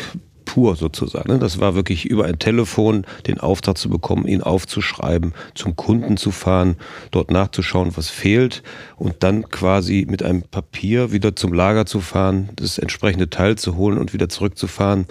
pur 0.47 0.77
sozusagen. 0.77 1.31
Ne? 1.31 1.39
Das 1.39 1.59
war 1.59 1.75
wirklich 1.75 2.05
über 2.05 2.25
ein 2.25 2.39
Telefon 2.39 3.05
den 3.27 3.39
Auftrag 3.39 3.77
zu 3.77 3.89
bekommen, 3.89 4.27
ihn 4.27 4.41
aufzuschreiben, 4.41 5.33
zum 5.53 5.75
Kunden 5.75 6.15
zu 6.15 6.31
fahren, 6.31 6.77
dort 7.11 7.29
nachzuschauen, 7.29 7.95
was 7.97 8.09
fehlt 8.09 8.63
und 8.95 9.17
dann 9.19 9.49
quasi 9.49 10.07
mit 10.09 10.23
einem 10.23 10.43
Papier 10.43 11.11
wieder 11.11 11.35
zum 11.35 11.53
Lager 11.53 11.85
zu 11.85 11.99
fahren, 11.99 12.49
das 12.55 12.77
entsprechende 12.77 13.29
Teil 13.29 13.57
zu 13.57 13.75
holen 13.75 13.97
und 13.97 14.13
wieder 14.13 14.29
zurückzufahren. 14.29 15.05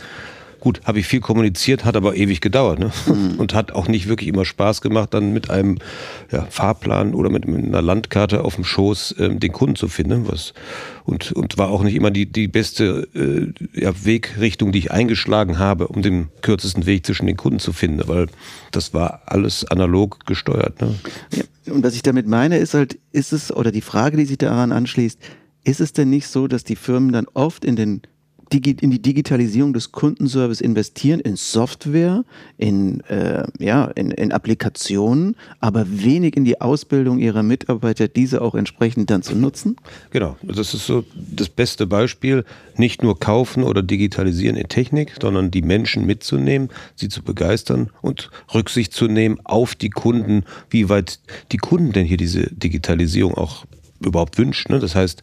Gut, 0.61 0.81
habe 0.85 0.99
ich 0.99 1.07
viel 1.07 1.21
kommuniziert, 1.21 1.85
hat 1.85 1.97
aber 1.97 2.17
ewig 2.17 2.41
gedauert 2.41 2.79
ne? 2.79 2.91
Mhm. 3.07 3.35
und 3.39 3.55
hat 3.55 3.73
auch 3.73 3.89
nicht 3.89 4.09
wirklich 4.09 4.29
immer 4.29 4.45
Spaß 4.45 4.81
gemacht, 4.81 5.13
dann 5.13 5.33
mit 5.33 5.51
einem 5.51 5.79
ja, 6.33 6.47
Fahrplan 6.51 7.15
oder 7.15 7.31
mit, 7.31 7.47
mit, 7.47 7.65
einer 7.65 7.83
Landkarte 7.83 8.43
auf 8.43 8.55
dem 8.55 8.65
Schoß 8.65 9.17
ähm, 9.19 9.41
den 9.41 9.53
Kunden 9.53 9.77
zu 9.77 9.89
finden. 9.89 10.29
Was, 10.29 10.55
und, 11.05 11.33
und 11.33 11.59
war 11.59 11.69
auch 11.69 11.83
nicht 11.83 11.95
immer 11.95 12.11
die, 12.11 12.27
die 12.27 12.49
beste 12.49 13.07
äh, 13.15 13.81
ja, 13.81 13.93
Wegrichtung, 14.05 14.73
die 14.73 14.79
ich 14.79 14.91
eingeschlagen 14.91 15.59
habe, 15.59 15.89
um 15.89 16.03
den 16.03 16.29
kürzesten 16.43 16.87
Weg 16.87 17.07
zwischen 17.07 17.27
den 17.27 17.37
Kunden 17.37 17.59
zu 17.59 17.73
finden, 17.73 18.07
weil 18.09 18.27
das 18.73 18.95
war 18.95 19.23
alles 19.27 19.65
analog 19.67 20.27
gesteuert. 20.27 20.81
Ne? 20.81 20.95
Ja, 21.35 21.73
und 21.73 21.85
was 21.85 21.95
ich 21.95 22.03
damit 22.03 22.27
meine, 22.27 22.59
ist 22.59 22.75
halt, 22.75 22.99
ist 23.13 23.33
es, 23.33 23.55
oder 23.55 23.73
die 23.73 23.81
Frage, 23.81 24.17
die 24.17 24.25
sich 24.25 24.39
daran 24.39 24.73
anschließt, 24.73 25.19
ist 25.65 25.81
es 25.81 25.93
denn 25.93 26.11
nicht 26.11 26.29
so, 26.29 26.47
dass 26.47 26.65
die 26.65 26.77
Firmen 26.77 27.13
dann 27.13 27.27
oft 27.35 27.65
in 27.65 27.77
den 27.77 28.03
in 28.53 28.91
die 28.91 29.03
Digitalisierung 29.03 29.73
des 29.73 29.93
Kundenservice 29.93 30.61
investieren, 30.61 31.21
in 31.21 31.37
Software, 31.37 32.25
in, 32.59 33.01
äh, 33.03 33.45
ja, 33.59 33.87
in, 33.87 34.11
in 34.13 34.33
Applikationen, 34.33 35.37
aber 35.61 35.87
wenig 35.89 36.37
in 36.37 36.45
die 36.45 36.61
Ausbildung 36.61 37.19
ihrer 37.19 37.43
Mitarbeiter, 37.43 38.09
diese 38.09 38.43
auch 38.43 38.55
entsprechend 38.55 39.11
dann 39.11 39.23
zu 39.23 39.35
nutzen? 39.35 39.77
Genau, 40.11 40.37
das 40.43 40.75
ist 40.75 40.87
so 40.87 41.05
das 41.15 41.49
beste 41.49 41.87
Beispiel. 41.87 42.45
Nicht 42.77 43.03
nur 43.03 43.19
kaufen 43.19 43.63
oder 43.63 43.83
digitalisieren 43.83 44.57
in 44.57 44.69
Technik, 44.69 45.15
sondern 45.21 45.51
die 45.51 45.63
Menschen 45.63 46.07
mitzunehmen, 46.07 46.71
sie 46.95 47.09
zu 47.09 47.23
begeistern 47.23 47.91
und 48.03 48.31
Rücksicht 48.55 48.93
zu 48.93 49.07
nehmen 49.07 49.39
auf 49.45 49.75
die 49.75 49.91
Kunden, 49.91 50.45
wie 50.71 50.89
weit 50.89 51.19
die 51.53 51.57
Kunden 51.57 51.93
denn 51.93 52.07
hier 52.07 52.19
diese 52.19 52.55
Digitalisierung 52.55 53.35
auch 53.35 53.65
überhaupt 54.01 54.39
wünschen. 54.39 54.73
Ne? 54.73 54.79
Das 54.79 54.95
heißt, 54.95 55.23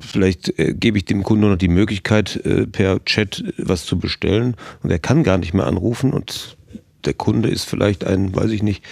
Vielleicht 0.00 0.58
äh, 0.58 0.74
gebe 0.74 0.98
ich 0.98 1.04
dem 1.04 1.22
Kunden 1.22 1.48
noch 1.48 1.56
die 1.56 1.68
Möglichkeit, 1.68 2.36
äh, 2.44 2.66
per 2.66 3.04
Chat 3.04 3.44
was 3.58 3.84
zu 3.84 3.98
bestellen 3.98 4.56
und 4.82 4.90
er 4.90 4.98
kann 4.98 5.22
gar 5.22 5.38
nicht 5.38 5.54
mehr 5.54 5.66
anrufen 5.66 6.12
und 6.12 6.56
der 7.04 7.14
Kunde 7.14 7.48
ist 7.48 7.64
vielleicht 7.64 8.04
ein, 8.04 8.34
weiß 8.34 8.50
ich 8.50 8.62
nicht, 8.62 8.84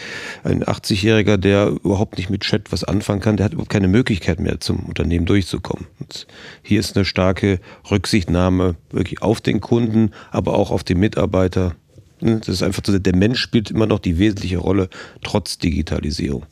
ein 0.43 0.65
80-Jähriger, 0.65 1.37
der 1.37 1.69
überhaupt 1.69 2.19
nicht 2.19 2.31
mit 2.31 2.43
Chat 2.43 2.73
was 2.73 2.85
anfangen 2.85 3.21
kann, 3.21 3.37
der 3.37 3.45
hat 3.45 3.53
überhaupt 3.53 3.71
keine 3.71 3.89
Möglichkeit 3.89 4.41
mehr 4.41 4.61
zum 4.61 4.81
Unternehmen 4.81 5.27
durchzukommen. 5.27 5.87
Und 6.01 6.27
hier 6.63 6.81
ist 6.81 6.97
eine 6.97 7.05
starke 7.05 7.61
Rücksichtnahme 7.91 8.77
wirklich 8.91 9.23
auf 9.23 9.41
den 9.41 9.61
Kunden, 9.61 10.11
aber 10.31 10.55
auch 10.55 10.71
auf 10.71 10.85
den 10.85 10.99
Mitarbeiter. 10.99 11.77
Das 12.21 12.49
ist 12.49 12.63
einfach 12.63 12.83
so, 12.85 12.99
der 12.99 13.17
Mensch 13.17 13.41
spielt 13.41 13.71
immer 13.71 13.87
noch 13.87 13.99
die 13.99 14.19
wesentliche 14.19 14.59
Rolle, 14.59 14.89
trotz 15.23 15.59
Digitalisierung. 15.59 16.45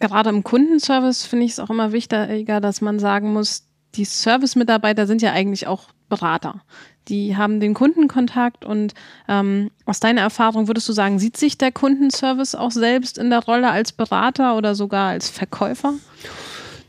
Gerade 0.00 0.30
im 0.30 0.42
Kundenservice 0.42 1.24
finde 1.24 1.46
ich 1.46 1.52
es 1.52 1.60
auch 1.60 1.70
immer 1.70 1.92
wichtiger, 1.92 2.60
dass 2.60 2.80
man 2.80 2.98
sagen 2.98 3.32
muss, 3.32 3.64
die 3.94 4.04
Service-Mitarbeiter 4.04 5.06
sind 5.06 5.22
ja 5.22 5.32
eigentlich 5.32 5.66
auch 5.66 5.88
Berater. 6.08 6.62
Die 7.08 7.36
haben 7.36 7.60
den 7.60 7.74
Kundenkontakt 7.74 8.64
und 8.64 8.94
ähm, 9.28 9.70
aus 9.84 10.00
deiner 10.00 10.22
Erfahrung 10.22 10.68
würdest 10.68 10.88
du 10.88 10.92
sagen, 10.92 11.18
sieht 11.18 11.36
sich 11.36 11.58
der 11.58 11.70
Kundenservice 11.70 12.54
auch 12.54 12.70
selbst 12.70 13.18
in 13.18 13.30
der 13.30 13.44
Rolle 13.44 13.70
als 13.70 13.92
Berater 13.92 14.56
oder 14.56 14.74
sogar 14.74 15.10
als 15.10 15.28
Verkäufer? 15.28 15.94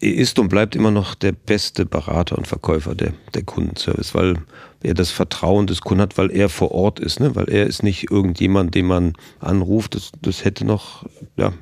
Er 0.01 0.13
ist 0.13 0.37
und 0.39 0.49
bleibt 0.49 0.75
immer 0.75 0.91
noch 0.91 1.15
der 1.15 1.31
beste 1.31 1.85
Berater 1.85 2.37
und 2.37 2.47
Verkäufer 2.47 2.95
der, 2.95 3.13
der 3.33 3.43
Kundenservice, 3.43 4.13
weil 4.13 4.35
er 4.83 4.93
das 4.93 5.11
Vertrauen 5.11 5.67
des 5.67 5.81
Kunden 5.81 6.01
hat, 6.01 6.17
weil 6.17 6.31
er 6.31 6.49
vor 6.49 6.71
Ort 6.71 6.99
ist, 6.99 7.19
ne? 7.19 7.35
weil 7.35 7.49
er 7.49 7.65
ist 7.65 7.81
nicht 7.81 8.11
irgendjemand, 8.11 8.75
den 8.75 8.85
man 8.85 9.13
anruft. 9.39 9.95
Das, 9.95 10.11
das 10.21 10.45
hätte 10.45 10.65
noch, 10.65 11.05
ja, 11.37 11.53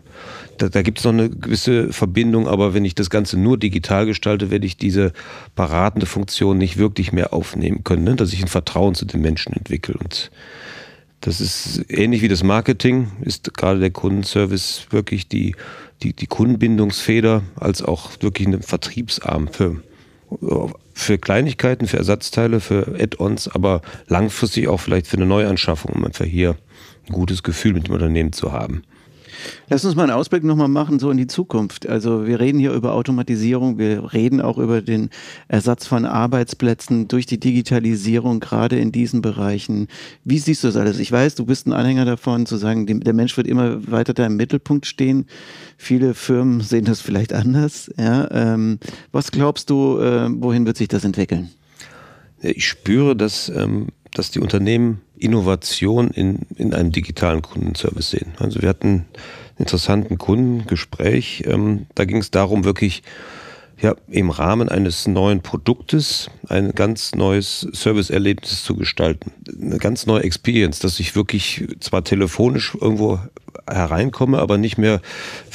da, 0.57 0.69
da 0.69 0.81
gibt 0.81 0.99
es 0.99 1.05
noch 1.05 1.13
eine 1.13 1.29
gewisse 1.29 1.91
Verbindung, 1.91 2.47
aber 2.47 2.73
wenn 2.73 2.85
ich 2.85 2.95
das 2.95 3.09
Ganze 3.09 3.39
nur 3.39 3.57
digital 3.57 4.05
gestalte, 4.05 4.51
werde 4.51 4.65
ich 4.65 4.77
diese 4.77 5.13
beratende 5.55 6.05
Funktion 6.05 6.57
nicht 6.57 6.77
wirklich 6.77 7.11
mehr 7.11 7.33
aufnehmen 7.33 7.83
können, 7.83 8.03
ne? 8.03 8.15
dass 8.15 8.33
ich 8.33 8.41
ein 8.41 8.47
Vertrauen 8.47 8.95
zu 8.95 9.05
den 9.05 9.21
Menschen 9.21 9.53
entwickle. 9.53 9.95
Und 9.95 10.31
das 11.21 11.39
ist 11.39 11.85
ähnlich 11.89 12.21
wie 12.21 12.27
das 12.27 12.43
Marketing, 12.43 13.11
ist 13.21 13.53
gerade 13.53 13.79
der 13.79 13.91
Kundenservice 13.91 14.87
wirklich 14.89 15.27
die, 15.27 15.55
die, 16.01 16.13
die 16.13 16.27
Kundenbindungsfeder 16.27 17.43
als 17.55 17.81
auch 17.81 18.11
wirklich 18.19 18.47
ein 18.47 18.61
Vertriebsarm 18.61 19.47
für, 19.47 19.81
für 20.93 21.17
Kleinigkeiten, 21.17 21.87
für 21.87 21.97
Ersatzteile, 21.97 22.59
für 22.59 22.99
Add-ons, 22.99 23.47
aber 23.47 23.81
langfristig 24.07 24.67
auch 24.67 24.81
vielleicht 24.81 25.07
für 25.07 25.17
eine 25.17 25.25
Neuanschaffung, 25.25 25.93
um 25.93 26.05
einfach 26.05 26.25
hier 26.25 26.57
ein 27.07 27.13
gutes 27.13 27.41
Gefühl 27.41 27.73
mit 27.73 27.87
dem 27.87 27.93
Unternehmen 27.93 28.33
zu 28.33 28.51
haben. 28.51 28.83
Lass 29.69 29.85
uns 29.85 29.95
mal 29.95 30.03
einen 30.03 30.11
Ausblick 30.11 30.43
nochmal 30.43 30.67
machen, 30.67 30.99
so 30.99 31.11
in 31.11 31.17
die 31.17 31.27
Zukunft. 31.27 31.87
Also 31.87 32.25
wir 32.27 32.39
reden 32.39 32.59
hier 32.59 32.73
über 32.73 32.93
Automatisierung, 32.93 33.77
wir 33.77 34.13
reden 34.13 34.41
auch 34.41 34.57
über 34.57 34.81
den 34.81 35.09
Ersatz 35.47 35.87
von 35.87 36.05
Arbeitsplätzen 36.05 37.07
durch 37.07 37.25
die 37.25 37.39
Digitalisierung, 37.39 38.39
gerade 38.39 38.77
in 38.77 38.91
diesen 38.91 39.21
Bereichen. 39.21 39.87
Wie 40.23 40.39
siehst 40.39 40.63
du 40.63 40.67
das 40.67 40.77
alles? 40.77 40.99
Ich 40.99 41.11
weiß, 41.11 41.35
du 41.35 41.45
bist 41.45 41.67
ein 41.67 41.73
Anhänger 41.73 42.05
davon, 42.05 42.45
zu 42.45 42.57
sagen, 42.57 42.85
der 43.01 43.13
Mensch 43.13 43.35
wird 43.37 43.47
immer 43.47 43.91
weiter 43.91 44.13
da 44.13 44.25
im 44.25 44.35
Mittelpunkt 44.35 44.85
stehen. 44.85 45.25
Viele 45.77 46.13
Firmen 46.13 46.61
sehen 46.61 46.85
das 46.85 47.01
vielleicht 47.01 47.33
anders. 47.33 47.91
Ja, 47.97 48.29
ähm, 48.31 48.79
was 49.11 49.31
glaubst 49.31 49.69
du, 49.69 49.99
äh, 49.99 50.29
wohin 50.29 50.65
wird 50.65 50.77
sich 50.77 50.87
das 50.87 51.03
entwickeln? 51.03 51.49
Ich 52.41 52.67
spüre, 52.67 53.15
dass, 53.15 53.49
ähm, 53.49 53.87
dass 54.13 54.31
die 54.31 54.39
Unternehmen 54.39 55.01
Innovation 55.17 56.11
in, 56.11 56.39
in 56.55 56.73
einem 56.73 56.91
digitalen 56.91 57.41
Kundenservice 57.41 58.11
sehen. 58.11 58.33
Also 58.39 58.61
wir 58.61 58.69
hatten 58.69 58.87
einen 58.87 59.05
interessanten 59.57 60.17
Kundengespräch. 60.17 61.43
Ähm, 61.47 61.85
da 61.95 62.05
ging 62.05 62.17
es 62.17 62.31
darum, 62.31 62.63
wirklich 62.63 63.03
ja, 63.79 63.95
im 64.07 64.29
Rahmen 64.29 64.69
eines 64.69 65.07
neuen 65.07 65.41
Produktes 65.41 66.29
ein 66.47 66.71
ganz 66.71 67.15
neues 67.15 67.61
Serviceerlebnis 67.71 68.63
zu 68.63 68.75
gestalten. 68.75 69.31
Eine 69.61 69.77
ganz 69.77 70.05
neue 70.05 70.23
Experience, 70.23 70.79
dass 70.79 70.99
ich 70.99 71.15
wirklich 71.15 71.65
zwar 71.79 72.03
telefonisch 72.03 72.75
irgendwo 72.79 73.19
hereinkomme, 73.69 74.39
aber 74.39 74.57
nicht 74.57 74.77
mehr, 74.77 75.01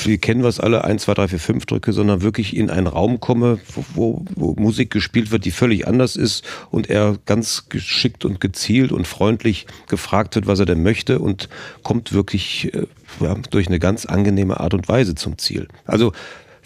wir 0.02 0.18
kennen 0.18 0.42
was 0.42 0.60
alle, 0.60 0.84
1, 0.84 1.02
2, 1.02 1.14
3, 1.14 1.28
4, 1.28 1.38
5 1.38 1.66
drücke, 1.66 1.92
sondern 1.92 2.22
wirklich 2.22 2.56
in 2.56 2.70
einen 2.70 2.86
Raum 2.86 3.20
komme, 3.20 3.58
wo, 3.94 4.24
wo, 4.34 4.54
Musik 4.54 4.90
gespielt 4.90 5.30
wird, 5.30 5.44
die 5.44 5.50
völlig 5.50 5.86
anders 5.86 6.16
ist 6.16 6.44
und 6.70 6.88
er 6.90 7.16
ganz 7.26 7.68
geschickt 7.68 8.24
und 8.24 8.40
gezielt 8.40 8.92
und 8.92 9.06
freundlich 9.06 9.66
gefragt 9.88 10.34
wird, 10.34 10.46
was 10.46 10.58
er 10.58 10.66
denn 10.66 10.82
möchte 10.82 11.18
und 11.18 11.48
kommt 11.82 12.12
wirklich 12.12 12.72
äh, 12.74 12.86
ja, 13.20 13.34
durch 13.50 13.68
eine 13.68 13.78
ganz 13.78 14.06
angenehme 14.06 14.58
Art 14.58 14.74
und 14.74 14.88
Weise 14.88 15.14
zum 15.14 15.38
Ziel. 15.38 15.68
Also 15.84 16.12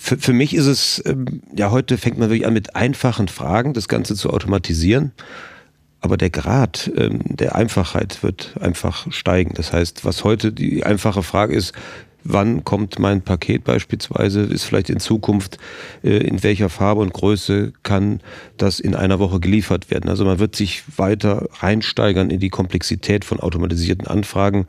für, 0.03 0.19
für 0.19 0.33
mich 0.33 0.53
ist 0.53 0.67
es, 0.67 1.01
ähm, 1.07 1.43
ja, 1.55 1.71
heute 1.71 1.97
fängt 1.97 2.19
man 2.19 2.29
wirklich 2.29 2.47
an 2.47 2.53
mit 2.53 2.75
einfachen 2.75 3.29
Fragen, 3.29 3.73
das 3.73 3.87
Ganze 3.87 4.17
zu 4.17 4.31
automatisieren. 4.31 5.13
Aber 6.01 6.17
der 6.17 6.31
Grad 6.31 6.91
ähm, 6.97 7.21
der 7.25 7.55
Einfachheit 7.55 8.25
wird 8.25 8.55
einfach 8.61 9.07
steigen. 9.13 9.55
Das 9.55 9.73
heißt, 9.73 10.05
was 10.05 10.25
heute 10.25 10.53
die 10.53 10.83
einfache 10.85 11.23
Frage 11.23 11.55
ist, 11.55 11.73
wann 12.25 12.65
kommt 12.65 12.99
mein 12.99 13.23
Paket 13.23 13.63
beispielsweise, 13.63 14.41
ist 14.41 14.65
vielleicht 14.65 14.91
in 14.91 14.99
Zukunft, 14.99 15.59
äh, 16.03 16.17
in 16.17 16.43
welcher 16.43 16.69
Farbe 16.69 17.01
und 17.01 17.13
Größe 17.13 17.73
kann 17.85 18.21
das 18.57 18.81
in 18.81 18.97
einer 18.97 19.21
Woche 19.21 19.39
geliefert 19.39 19.93
werden. 19.93 20.11
Also 20.11 20.25
man 20.25 20.41
wird 20.41 20.57
sich 20.57 20.83
weiter 20.97 21.49
reinsteigern 21.61 22.31
in 22.31 22.41
die 22.41 22.51
Komplexität 22.51 23.25
von 23.25 23.39
automatisierten 23.39 24.09
Anfragen 24.09 24.67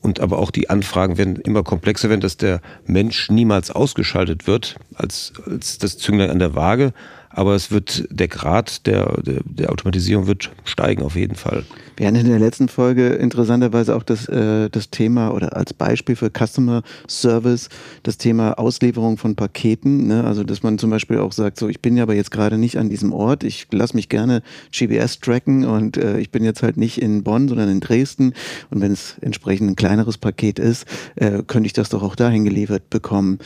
und 0.00 0.20
aber 0.20 0.38
auch 0.38 0.50
die 0.50 0.70
Anfragen 0.70 1.18
werden 1.18 1.36
immer 1.36 1.62
komplexer 1.62 2.08
werden, 2.08 2.20
dass 2.20 2.36
der 2.36 2.60
Mensch 2.86 3.30
niemals 3.30 3.70
ausgeschaltet 3.70 4.46
wird 4.46 4.76
als, 4.94 5.32
als 5.46 5.78
das 5.78 5.98
Zünglein 5.98 6.30
an 6.30 6.38
der 6.38 6.54
Waage, 6.54 6.92
aber 7.36 7.54
es 7.54 7.70
wird 7.70 8.08
der 8.10 8.28
Grad 8.28 8.86
der, 8.86 9.20
der, 9.20 9.40
der, 9.44 9.70
Automatisierung 9.70 10.26
wird 10.26 10.50
steigen 10.64 11.02
auf 11.02 11.16
jeden 11.16 11.34
Fall. 11.34 11.64
Wir 11.98 12.06
hatten 12.06 12.16
in 12.16 12.28
der 12.28 12.38
letzten 12.38 12.68
Folge 12.68 13.08
interessanterweise 13.08 13.94
auch 13.94 14.02
das, 14.02 14.26
äh, 14.26 14.70
das 14.70 14.88
Thema 14.88 15.32
oder 15.32 15.54
als 15.54 15.74
Beispiel 15.74 16.16
für 16.16 16.30
Customer 16.30 16.82
Service 17.06 17.68
das 18.04 18.16
Thema 18.16 18.58
Auslieferung 18.58 19.18
von 19.18 19.36
Paketen. 19.36 20.06
Ne? 20.06 20.24
Also 20.24 20.44
dass 20.44 20.62
man 20.62 20.78
zum 20.78 20.88
Beispiel 20.88 21.18
auch 21.18 21.32
sagt, 21.32 21.58
so 21.58 21.68
ich 21.68 21.82
bin 21.82 21.98
ja 21.98 22.04
aber 22.04 22.14
jetzt 22.14 22.30
gerade 22.30 22.56
nicht 22.56 22.78
an 22.78 22.88
diesem 22.88 23.12
Ort, 23.12 23.44
ich 23.44 23.68
lasse 23.70 23.94
mich 23.94 24.08
gerne 24.08 24.42
GPS 24.72 25.20
tracken 25.20 25.66
und 25.66 25.98
äh, 25.98 26.18
ich 26.18 26.30
bin 26.30 26.42
jetzt 26.42 26.62
halt 26.62 26.78
nicht 26.78 27.02
in 27.02 27.22
Bonn, 27.22 27.48
sondern 27.48 27.68
in 27.68 27.80
Dresden. 27.80 28.32
Und 28.70 28.80
wenn 28.80 28.92
es 28.92 29.16
entsprechend 29.20 29.68
ein 29.68 29.76
kleineres 29.76 30.16
Paket 30.16 30.58
ist, 30.58 30.86
äh, 31.16 31.42
könnte 31.46 31.66
ich 31.66 31.74
das 31.74 31.90
doch 31.90 32.02
auch 32.02 32.16
dahin 32.16 32.44
geliefert 32.44 32.88
bekommen. 32.88 33.40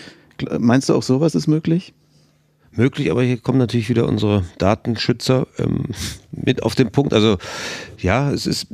Meinst 0.61 0.88
du 0.88 0.94
auch 0.94 1.03
sowas 1.03 1.35
ist 1.35 1.48
möglich? 1.48 1.92
Möglich, 2.72 3.11
aber 3.11 3.22
hier 3.22 3.38
kommen 3.38 3.59
natürlich 3.59 3.88
wieder 3.88 4.06
unsere 4.06 4.44
Datenschützer 4.59 5.46
ähm, 5.59 5.87
mit 6.30 6.62
auf 6.62 6.74
den 6.74 6.90
Punkt. 6.90 7.12
Also 7.12 7.38
ja, 7.98 8.30
es 8.30 8.46
ist, 8.46 8.68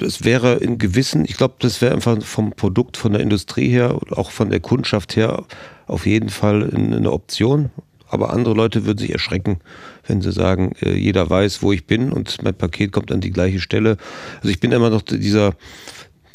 es 0.00 0.24
wäre 0.24 0.54
in 0.54 0.78
gewissen, 0.78 1.24
ich 1.24 1.36
glaube, 1.36 1.54
das 1.58 1.80
wäre 1.80 1.94
einfach 1.94 2.22
vom 2.22 2.52
Produkt, 2.52 2.96
von 2.96 3.12
der 3.12 3.22
Industrie 3.22 3.68
her, 3.68 3.98
auch 4.10 4.30
von 4.30 4.50
der 4.50 4.60
Kundschaft 4.60 5.16
her 5.16 5.44
auf 5.86 6.06
jeden 6.06 6.28
Fall 6.28 6.70
eine 6.74 7.12
Option. 7.12 7.70
Aber 8.08 8.32
andere 8.32 8.54
Leute 8.54 8.86
würden 8.86 8.98
sich 8.98 9.10
erschrecken, 9.10 9.58
wenn 10.06 10.22
sie 10.22 10.30
sagen, 10.30 10.72
äh, 10.80 10.94
jeder 10.94 11.28
weiß, 11.28 11.62
wo 11.62 11.72
ich 11.72 11.86
bin 11.86 12.12
und 12.12 12.42
mein 12.42 12.54
Paket 12.54 12.92
kommt 12.92 13.10
an 13.10 13.20
die 13.20 13.32
gleiche 13.32 13.60
Stelle. 13.60 13.96
Also 14.36 14.48
ich 14.48 14.60
bin 14.60 14.70
immer 14.70 14.90
noch 14.90 15.02
dieser 15.02 15.54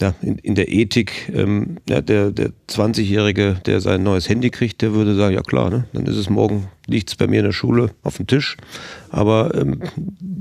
ja, 0.02 0.14
in, 0.22 0.38
in 0.40 0.56
der 0.56 0.72
Ethik, 0.72 1.32
ähm, 1.34 1.78
ja, 1.88 2.02
der, 2.02 2.32
der 2.32 2.52
20-Jährige, 2.70 3.62
der 3.66 3.80
sein 3.80 4.04
neues 4.04 4.28
Handy 4.28 4.50
kriegt, 4.50 4.82
der 4.82 4.94
würde 4.94 5.16
sagen, 5.16 5.36
ja 5.36 5.42
klar, 5.42 5.70
ne, 5.70 5.86
dann 5.94 6.06
ist 6.06 6.18
es 6.18 6.30
morgen, 6.30 6.68
es 6.90 7.16
bei 7.16 7.28
mir 7.28 7.40
in 7.40 7.46
der 7.46 7.52
Schule 7.52 7.92
auf 8.04 8.18
dem 8.18 8.28
Tisch. 8.28 8.58
Aber 9.10 9.56
ähm, 9.56 9.82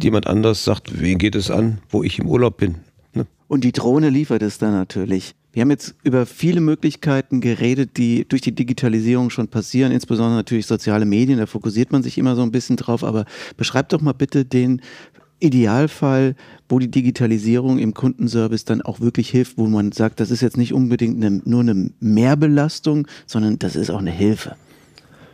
jemand 0.02 0.26
anders 0.26 0.64
sagt, 0.64 1.00
wen 1.00 1.18
geht 1.18 1.34
es 1.34 1.50
an, 1.50 1.78
wo 1.90 2.02
ich 2.02 2.18
im 2.18 2.26
Urlaub 2.26 2.56
bin. 2.56 2.76
Ne? 3.12 3.26
Und 3.46 3.62
die 3.62 3.72
Drohne 3.72 4.10
liefert 4.10 4.42
es 4.42 4.58
dann 4.58 4.72
natürlich. 4.72 5.34
Wir 5.52 5.62
haben 5.62 5.70
jetzt 5.70 5.96
über 6.04 6.26
viele 6.26 6.60
Möglichkeiten 6.60 7.40
geredet, 7.40 7.96
die 7.96 8.24
durch 8.28 8.40
die 8.40 8.54
Digitalisierung 8.54 9.30
schon 9.30 9.48
passieren, 9.48 9.90
insbesondere 9.90 10.36
natürlich 10.36 10.66
soziale 10.66 11.04
Medien, 11.04 11.38
da 11.38 11.46
fokussiert 11.46 11.90
man 11.90 12.04
sich 12.04 12.18
immer 12.18 12.36
so 12.36 12.42
ein 12.42 12.52
bisschen 12.52 12.76
drauf, 12.76 13.02
aber 13.02 13.24
beschreib 13.56 13.88
doch 13.88 14.00
mal 14.00 14.12
bitte 14.12 14.44
den 14.44 14.80
Idealfall, 15.40 16.36
wo 16.68 16.78
die 16.78 16.90
Digitalisierung 16.90 17.78
im 17.78 17.94
Kundenservice 17.94 18.64
dann 18.64 18.82
auch 18.82 19.00
wirklich 19.00 19.30
hilft, 19.30 19.58
wo 19.58 19.66
man 19.66 19.92
sagt, 19.92 20.20
das 20.20 20.30
ist 20.30 20.40
jetzt 20.40 20.56
nicht 20.56 20.72
unbedingt 20.72 21.22
eine, 21.24 21.42
nur 21.44 21.60
eine 21.60 21.90
Mehrbelastung, 22.00 23.06
sondern 23.26 23.58
das 23.58 23.76
ist 23.76 23.90
auch 23.90 23.98
eine 23.98 24.12
Hilfe. 24.12 24.56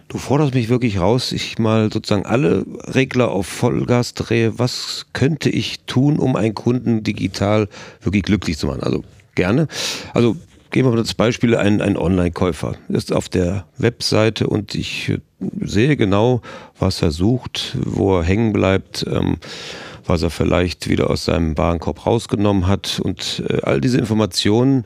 Du 0.09 0.19
forderst 0.19 0.55
mich 0.55 0.69
wirklich 0.69 1.01
raus, 1.01 1.33
ich 1.33 1.59
mal 1.59 1.93
sozusagen 1.93 2.27
alle 2.27 2.65
Regler 2.95 3.31
auf 3.31 3.49
Vollgas 3.49 4.15
drehe. 4.15 4.57
Was 4.57 5.07
könnte 5.13 5.51
ich 5.51 5.81
tun, 5.87 6.21
um 6.21 6.37
einen 6.37 6.55
Kunden 6.55 7.03
digital 7.03 7.69
wirklich 8.03 8.23
glücklich 8.23 8.57
zu 8.57 8.69
machen? 8.69 8.85
Also 8.85 9.03
gerne. 9.35 9.67
Also 10.15 10.37
gehen 10.71 10.85
wir 10.85 10.91
mal 10.91 10.97
das 10.97 11.15
Beispiel, 11.15 11.57
ein, 11.57 11.81
ein 11.81 11.97
Online-Käufer 11.97 12.77
ist 12.89 13.13
auf 13.13 13.29
der 13.29 13.67
Webseite 13.79 14.47
und 14.47 14.77
ich 14.77 15.13
sehe 15.61 15.97
genau, 15.97 16.41
was 16.79 17.03
er 17.03 17.11
sucht, 17.11 17.77
wo 17.85 18.19
er 18.19 18.25
hängen 18.25 18.53
bleibt. 18.53 19.05
Ähm, 19.11 19.39
was 20.07 20.23
er 20.23 20.31
vielleicht 20.31 20.89
wieder 20.89 21.11
aus 21.11 21.25
seinem 21.25 21.57
Warenkorb 21.59 22.07
rausgenommen 22.07 22.67
hat. 22.67 23.01
Und 23.03 23.43
äh, 23.49 23.61
all 23.63 23.81
diese 23.81 23.99
Informationen, 23.99 24.85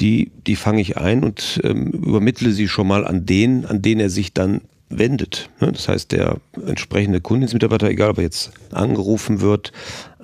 die, 0.00 0.30
die 0.46 0.56
fange 0.56 0.80
ich 0.80 0.96
ein 0.96 1.22
und 1.22 1.60
ähm, 1.64 1.88
übermittle 1.88 2.52
sie 2.52 2.68
schon 2.68 2.88
mal 2.88 3.06
an 3.06 3.26
den, 3.26 3.66
an 3.66 3.82
den 3.82 4.00
er 4.00 4.10
sich 4.10 4.32
dann 4.32 4.62
wendet. 4.88 5.50
Ne? 5.60 5.72
Das 5.72 5.88
heißt, 5.88 6.12
der 6.12 6.38
entsprechende 6.66 7.20
Kundendienstmitarbeiter, 7.20 7.88
egal 7.88 8.10
ob 8.10 8.18
er 8.18 8.24
jetzt 8.24 8.52
angerufen 8.72 9.40
wird, 9.40 9.72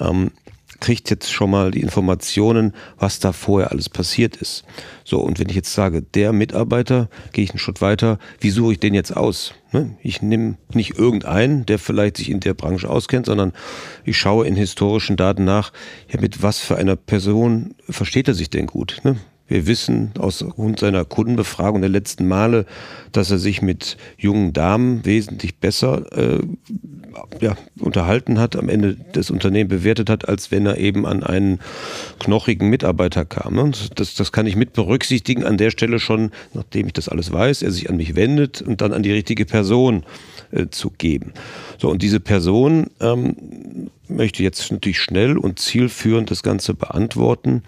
ähm, 0.00 0.32
kriegt 0.80 1.10
jetzt 1.10 1.32
schon 1.32 1.50
mal 1.50 1.70
die 1.70 1.80
Informationen, 1.80 2.74
was 2.98 3.18
da 3.18 3.32
vorher 3.32 3.70
alles 3.70 3.88
passiert 3.88 4.36
ist. 4.36 4.64
So, 5.04 5.20
und 5.20 5.38
wenn 5.38 5.48
ich 5.48 5.56
jetzt 5.56 5.72
sage, 5.72 6.02
der 6.02 6.32
Mitarbeiter, 6.32 7.08
gehe 7.32 7.44
ich 7.44 7.50
einen 7.50 7.58
Schritt 7.58 7.80
weiter, 7.80 8.18
wie 8.40 8.50
suche 8.50 8.72
ich 8.72 8.80
den 8.80 8.94
jetzt 8.94 9.16
aus? 9.16 9.54
Ne? 9.72 9.96
Ich 10.02 10.22
nehme 10.22 10.56
nicht 10.72 10.98
irgendeinen, 10.98 11.66
der 11.66 11.78
vielleicht 11.78 12.16
sich 12.16 12.30
in 12.30 12.40
der 12.40 12.54
Branche 12.54 12.88
auskennt, 12.88 13.26
sondern 13.26 13.52
ich 14.04 14.16
schaue 14.16 14.46
in 14.46 14.56
historischen 14.56 15.16
Daten 15.16 15.44
nach, 15.44 15.72
ja, 16.08 16.20
mit 16.20 16.42
was 16.42 16.58
für 16.58 16.76
einer 16.76 16.96
Person 16.96 17.74
versteht 17.88 18.28
er 18.28 18.34
sich 18.34 18.50
denn 18.50 18.66
gut? 18.66 19.00
Wir 19.48 19.66
wissen 19.66 20.12
aus 20.18 20.44
Grund 20.44 20.80
seiner 20.80 21.04
Kundenbefragung 21.04 21.80
der 21.80 21.90
letzten 21.90 22.26
Male, 22.26 22.66
dass 23.12 23.30
er 23.30 23.38
sich 23.38 23.62
mit 23.62 23.96
jungen 24.18 24.52
Damen 24.52 25.04
wesentlich 25.04 25.58
besser 25.58 26.04
äh, 26.12 26.40
ja, 27.40 27.56
unterhalten 27.78 28.38
hat, 28.38 28.56
am 28.56 28.68
Ende 28.68 28.96
das 29.12 29.30
Unternehmen 29.30 29.68
bewertet 29.68 30.10
hat, 30.10 30.28
als 30.28 30.50
wenn 30.50 30.66
er 30.66 30.78
eben 30.78 31.06
an 31.06 31.22
einen 31.22 31.60
knochigen 32.18 32.68
Mitarbeiter 32.68 33.24
kam. 33.24 33.54
Ne? 33.54 33.70
Das, 33.94 34.14
das 34.14 34.32
kann 34.32 34.46
ich 34.46 34.56
mit 34.56 34.72
berücksichtigen 34.72 35.44
an 35.44 35.56
der 35.56 35.70
Stelle 35.70 35.98
schon, 35.98 36.30
nachdem 36.52 36.86
ich 36.86 36.92
das 36.92 37.08
alles 37.08 37.32
weiß, 37.32 37.62
er 37.62 37.70
sich 37.70 37.88
an 37.88 37.96
mich 37.96 38.16
wendet 38.16 38.62
und 38.62 38.80
dann 38.80 38.92
an 38.92 39.02
die 39.02 39.12
richtige 39.12 39.44
Person 39.44 40.04
äh, 40.50 40.66
zu 40.70 40.90
geben. 40.90 41.32
So, 41.78 41.90
und 41.90 42.02
diese 42.02 42.20
Person 42.20 42.88
ähm, 43.00 43.90
möchte 44.08 44.42
jetzt 44.42 44.70
natürlich 44.70 45.00
schnell 45.00 45.38
und 45.38 45.58
zielführend 45.58 46.30
das 46.30 46.42
Ganze 46.42 46.74
beantworten 46.74 47.62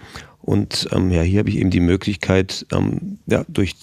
und 0.48 0.88
ähm, 0.92 1.10
ja, 1.10 1.20
hier 1.20 1.40
habe 1.40 1.50
ich 1.50 1.58
eben 1.58 1.68
die 1.68 1.78
Möglichkeit, 1.78 2.64
ähm, 2.72 3.18
ja, 3.26 3.44
durch 3.48 3.74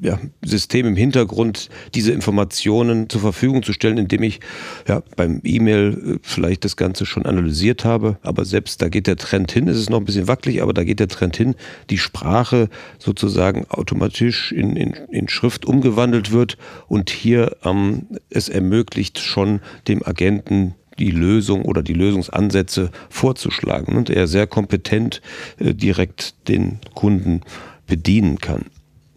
ja, 0.00 0.18
System 0.44 0.86
im 0.86 0.96
Hintergrund 0.96 1.70
diese 1.94 2.10
Informationen 2.10 3.08
zur 3.08 3.20
Verfügung 3.20 3.62
zu 3.62 3.72
stellen, 3.72 3.96
indem 3.96 4.24
ich 4.24 4.40
ja, 4.88 5.04
beim 5.14 5.40
E-Mail 5.44 6.16
äh, 6.16 6.18
vielleicht 6.22 6.64
das 6.64 6.76
Ganze 6.76 7.06
schon 7.06 7.26
analysiert 7.26 7.84
habe. 7.84 8.18
Aber 8.22 8.44
selbst 8.44 8.82
da 8.82 8.88
geht 8.88 9.06
der 9.06 9.14
Trend 9.14 9.52
hin. 9.52 9.68
Es 9.68 9.78
ist 9.78 9.88
noch 9.88 10.00
ein 10.00 10.04
bisschen 10.04 10.26
wackelig, 10.26 10.62
aber 10.62 10.72
da 10.72 10.82
geht 10.82 10.98
der 10.98 11.06
Trend 11.06 11.36
hin, 11.36 11.54
die 11.90 11.98
Sprache 11.98 12.68
sozusagen 12.98 13.64
automatisch 13.68 14.50
in, 14.50 14.74
in, 14.74 14.94
in 15.12 15.28
Schrift 15.28 15.64
umgewandelt 15.64 16.32
wird 16.32 16.58
und 16.88 17.10
hier 17.10 17.56
ähm, 17.64 18.08
es 18.30 18.48
ermöglicht 18.48 19.20
schon 19.20 19.60
dem 19.86 20.04
Agenten 20.04 20.74
die 20.98 21.10
Lösung 21.10 21.62
oder 21.62 21.82
die 21.82 21.94
Lösungsansätze 21.94 22.90
vorzuschlagen 23.08 23.96
und 23.96 24.10
er 24.10 24.26
sehr 24.26 24.46
kompetent 24.46 25.20
äh, 25.58 25.74
direkt 25.74 26.48
den 26.48 26.78
Kunden 26.94 27.40
bedienen 27.86 28.38
kann. 28.38 28.66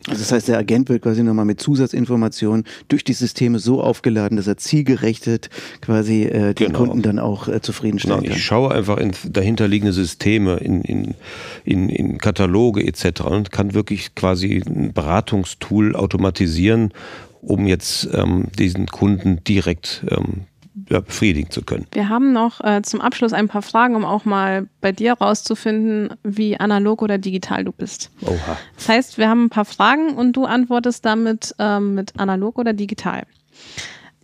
Also 0.07 0.21
das 0.21 0.31
heißt, 0.31 0.47
der 0.47 0.57
Agent 0.57 0.87
wird 0.87 1.01
quasi 1.01 1.21
nochmal 1.21 1.43
mit 1.43 1.59
Zusatzinformationen 1.59 2.63
durch 2.87 3.03
die 3.03 3.13
Systeme 3.13 3.59
so 3.59 3.81
aufgeladen, 3.81 4.37
dass 4.37 4.47
er 4.47 4.55
zielgerechtet 4.55 5.49
quasi 5.81 6.23
äh, 6.23 6.53
den 6.53 6.67
genau. 6.67 6.79
Kunden 6.79 7.01
dann 7.01 7.19
auch 7.19 7.49
äh, 7.49 7.61
zufriedenstellen 7.61 8.21
genau. 8.21 8.29
kann. 8.29 8.37
Ich 8.37 8.45
schaue 8.45 8.73
einfach 8.73 8.97
in 8.97 9.11
dahinterliegende 9.25 9.91
Systeme, 9.91 10.57
in, 10.57 10.81
in, 10.81 11.15
in, 11.65 11.89
in 11.89 12.17
Kataloge 12.19 12.85
etc. 12.85 13.21
und 13.21 13.51
kann 13.51 13.73
wirklich 13.73 14.15
quasi 14.15 14.63
ein 14.65 14.93
Beratungstool 14.93 15.93
automatisieren, 15.93 16.93
um 17.41 17.67
jetzt 17.67 18.07
ähm, 18.13 18.45
diesen 18.57 18.87
Kunden 18.87 19.43
direkt 19.43 20.05
ähm, 20.09 20.45
ja, 20.89 20.99
befriedigen 20.99 21.49
zu 21.49 21.61
können. 21.61 21.87
Wir 21.91 22.09
haben 22.09 22.33
noch 22.33 22.61
äh, 22.63 22.81
zum 22.81 23.01
Abschluss 23.01 23.33
ein 23.33 23.47
paar 23.47 23.61
Fragen, 23.61 23.95
um 23.95 24.05
auch 24.05 24.25
mal 24.25 24.67
bei 24.81 24.91
dir 24.91 25.13
rauszufinden, 25.13 26.15
wie 26.23 26.59
analog 26.59 27.01
oder 27.01 27.17
digital 27.17 27.63
du 27.63 27.71
bist. 27.71 28.11
Oha. 28.21 28.57
Das 28.75 28.89
heißt, 28.89 29.17
wir 29.17 29.29
haben 29.29 29.45
ein 29.45 29.49
paar 29.49 29.65
Fragen 29.65 30.15
und 30.15 30.33
du 30.33 30.45
antwortest 30.45 31.05
damit 31.05 31.55
ähm, 31.59 31.95
mit 31.95 32.19
analog 32.19 32.57
oder 32.57 32.73
digital. 32.73 33.23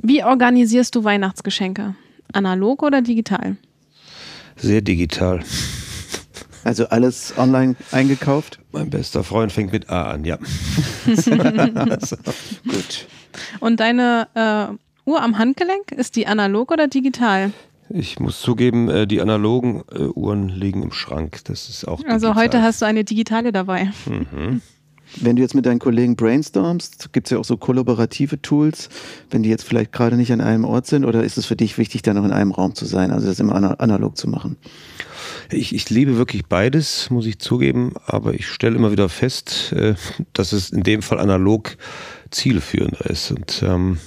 Wie 0.02 0.24
organisierst 0.24 0.96
du 0.96 1.04
Weihnachtsgeschenke? 1.04 1.96
Analog 2.34 2.84
oder 2.84 3.02
digital? 3.02 3.58
Sehr 4.58 4.82
digital. 4.82 5.42
Also 6.64 6.88
alles 6.88 7.34
online 7.38 7.76
eingekauft? 7.92 8.60
Mein 8.72 8.90
bester 8.90 9.24
Freund 9.24 9.52
fängt 9.52 9.74
mit 9.74 9.90
A 9.90 10.12
an, 10.12 10.24
ja. 10.24 10.38
also, 11.06 12.16
gut. 12.64 13.08
Und 13.60 13.80
deine 13.80 14.28
äh, 14.36 14.76
Uhr 15.06 15.22
am 15.22 15.38
Handgelenk, 15.38 15.92
ist 15.92 16.16
die 16.16 16.28
analog 16.28 16.72
oder 16.72 16.88
digital? 16.88 17.52
Ich 17.90 18.20
muss 18.20 18.42
zugeben, 18.42 18.90
äh, 18.90 19.06
die 19.06 19.22
analogen 19.22 19.84
äh, 19.92 20.04
Uhren 20.04 20.50
liegen 20.50 20.82
im 20.82 20.92
Schrank. 20.92 21.42
Das 21.46 21.70
ist 21.70 21.86
auch 21.88 21.98
digital. 21.98 22.14
Also 22.14 22.36
heute 22.36 22.62
hast 22.62 22.82
du 22.82 22.86
eine 22.86 23.04
digitale 23.04 23.52
dabei. 23.52 23.92
Mhm. 24.06 24.62
Wenn 25.18 25.36
du 25.36 25.42
jetzt 25.42 25.54
mit 25.54 25.66
deinen 25.66 25.80
Kollegen 25.80 26.16
brainstormst, 26.16 27.14
gibt 27.14 27.28
es 27.28 27.32
ja 27.32 27.38
auch 27.38 27.46
so 27.46 27.58
kollaborative 27.58 28.42
Tools, 28.42 28.90
wenn 29.30 29.44
die 29.44 29.50
jetzt 29.50 29.64
vielleicht 29.64 29.92
gerade 29.92 30.16
nicht 30.16 30.32
an 30.32 30.42
einem 30.42 30.66
Ort 30.66 30.88
sind, 30.88 31.06
oder 31.06 31.24
ist 31.24 31.38
es 31.38 31.46
für 31.46 31.56
dich 31.56 31.78
wichtig, 31.78 32.02
da 32.02 32.14
noch 32.16 32.26
in 32.26 32.32
einem 32.32 32.52
Raum 32.52 32.74
zu 32.74 32.86
sein, 32.86 33.12
also 33.12 33.28
das 33.28 33.40
immer 33.40 33.80
analog 33.80 34.18
zu 34.18 34.28
machen? 34.28 34.58
Ich, 35.52 35.76
ich 35.76 35.90
liebe 35.92 36.18
wirklich 36.18 36.46
beides, 36.48 37.12
muss 37.12 37.28
ich 37.28 37.38
zugeben, 37.38 37.94
aber 38.08 38.34
ich 38.34 38.48
stelle 38.48 38.76
immer 38.76 38.92
wieder 38.92 39.08
fest, 39.08 39.74
äh, 39.74 39.94
dass 40.32 40.52
es 40.52 40.72
in 40.72 40.82
dem 40.82 41.04
Fall 41.04 41.20
analog 41.20 41.78
zielführender 42.32 43.06
ist 43.08 43.30
und 43.30 43.62
ähm, 43.64 44.00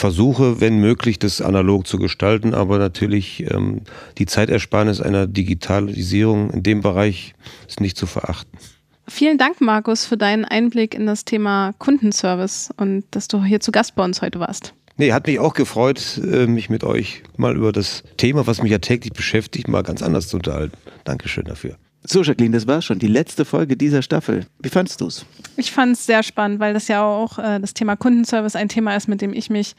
versuche, 0.00 0.60
wenn 0.60 0.78
möglich, 0.78 1.18
das 1.18 1.40
analog 1.40 1.86
zu 1.86 1.98
gestalten, 1.98 2.54
aber 2.54 2.78
natürlich 2.78 3.44
ähm, 3.50 3.82
die 4.18 4.26
Zeitersparnis 4.26 5.00
einer 5.00 5.26
Digitalisierung 5.26 6.50
in 6.50 6.62
dem 6.62 6.80
Bereich 6.80 7.34
ist 7.68 7.80
nicht 7.80 7.96
zu 7.96 8.06
verachten. 8.06 8.58
Vielen 9.06 9.38
Dank, 9.38 9.60
Markus, 9.60 10.06
für 10.06 10.16
deinen 10.16 10.44
Einblick 10.44 10.94
in 10.94 11.06
das 11.06 11.24
Thema 11.24 11.74
Kundenservice 11.78 12.70
und 12.76 13.04
dass 13.10 13.28
du 13.28 13.44
hier 13.44 13.60
zu 13.60 13.72
Gast 13.72 13.94
bei 13.94 14.04
uns 14.04 14.22
heute 14.22 14.40
warst. 14.40 14.72
Nee, 14.96 15.12
hat 15.12 15.26
mich 15.26 15.38
auch 15.38 15.54
gefreut, 15.54 16.20
äh, 16.22 16.46
mich 16.46 16.70
mit 16.70 16.82
euch 16.84 17.22
mal 17.36 17.56
über 17.56 17.72
das 17.72 18.02
Thema, 18.16 18.46
was 18.46 18.62
mich 18.62 18.72
ja 18.72 18.78
täglich 18.78 19.12
beschäftigt, 19.12 19.68
mal 19.68 19.82
ganz 19.82 20.02
anders 20.02 20.28
zu 20.28 20.36
unterhalten. 20.36 20.76
Dankeschön 21.04 21.44
dafür. 21.44 21.76
So, 22.02 22.22
Jacqueline, 22.22 22.56
das 22.56 22.66
war 22.66 22.80
schon 22.80 22.98
die 22.98 23.06
letzte 23.06 23.44
Folge 23.44 23.76
dieser 23.76 24.02
Staffel. 24.02 24.46
Wie 24.60 24.70
fandest 24.70 25.00
du 25.00 25.06
es? 25.06 25.26
Ich 25.56 25.70
fand 25.70 25.96
es 25.96 26.06
sehr 26.06 26.22
spannend, 26.22 26.58
weil 26.58 26.72
das 26.72 26.88
ja 26.88 27.04
auch 27.04 27.38
äh, 27.38 27.60
das 27.60 27.74
Thema 27.74 27.96
Kundenservice 27.96 28.56
ein 28.56 28.68
Thema 28.68 28.96
ist, 28.96 29.06
mit 29.06 29.20
dem 29.20 29.34
ich 29.34 29.50
mich 29.50 29.76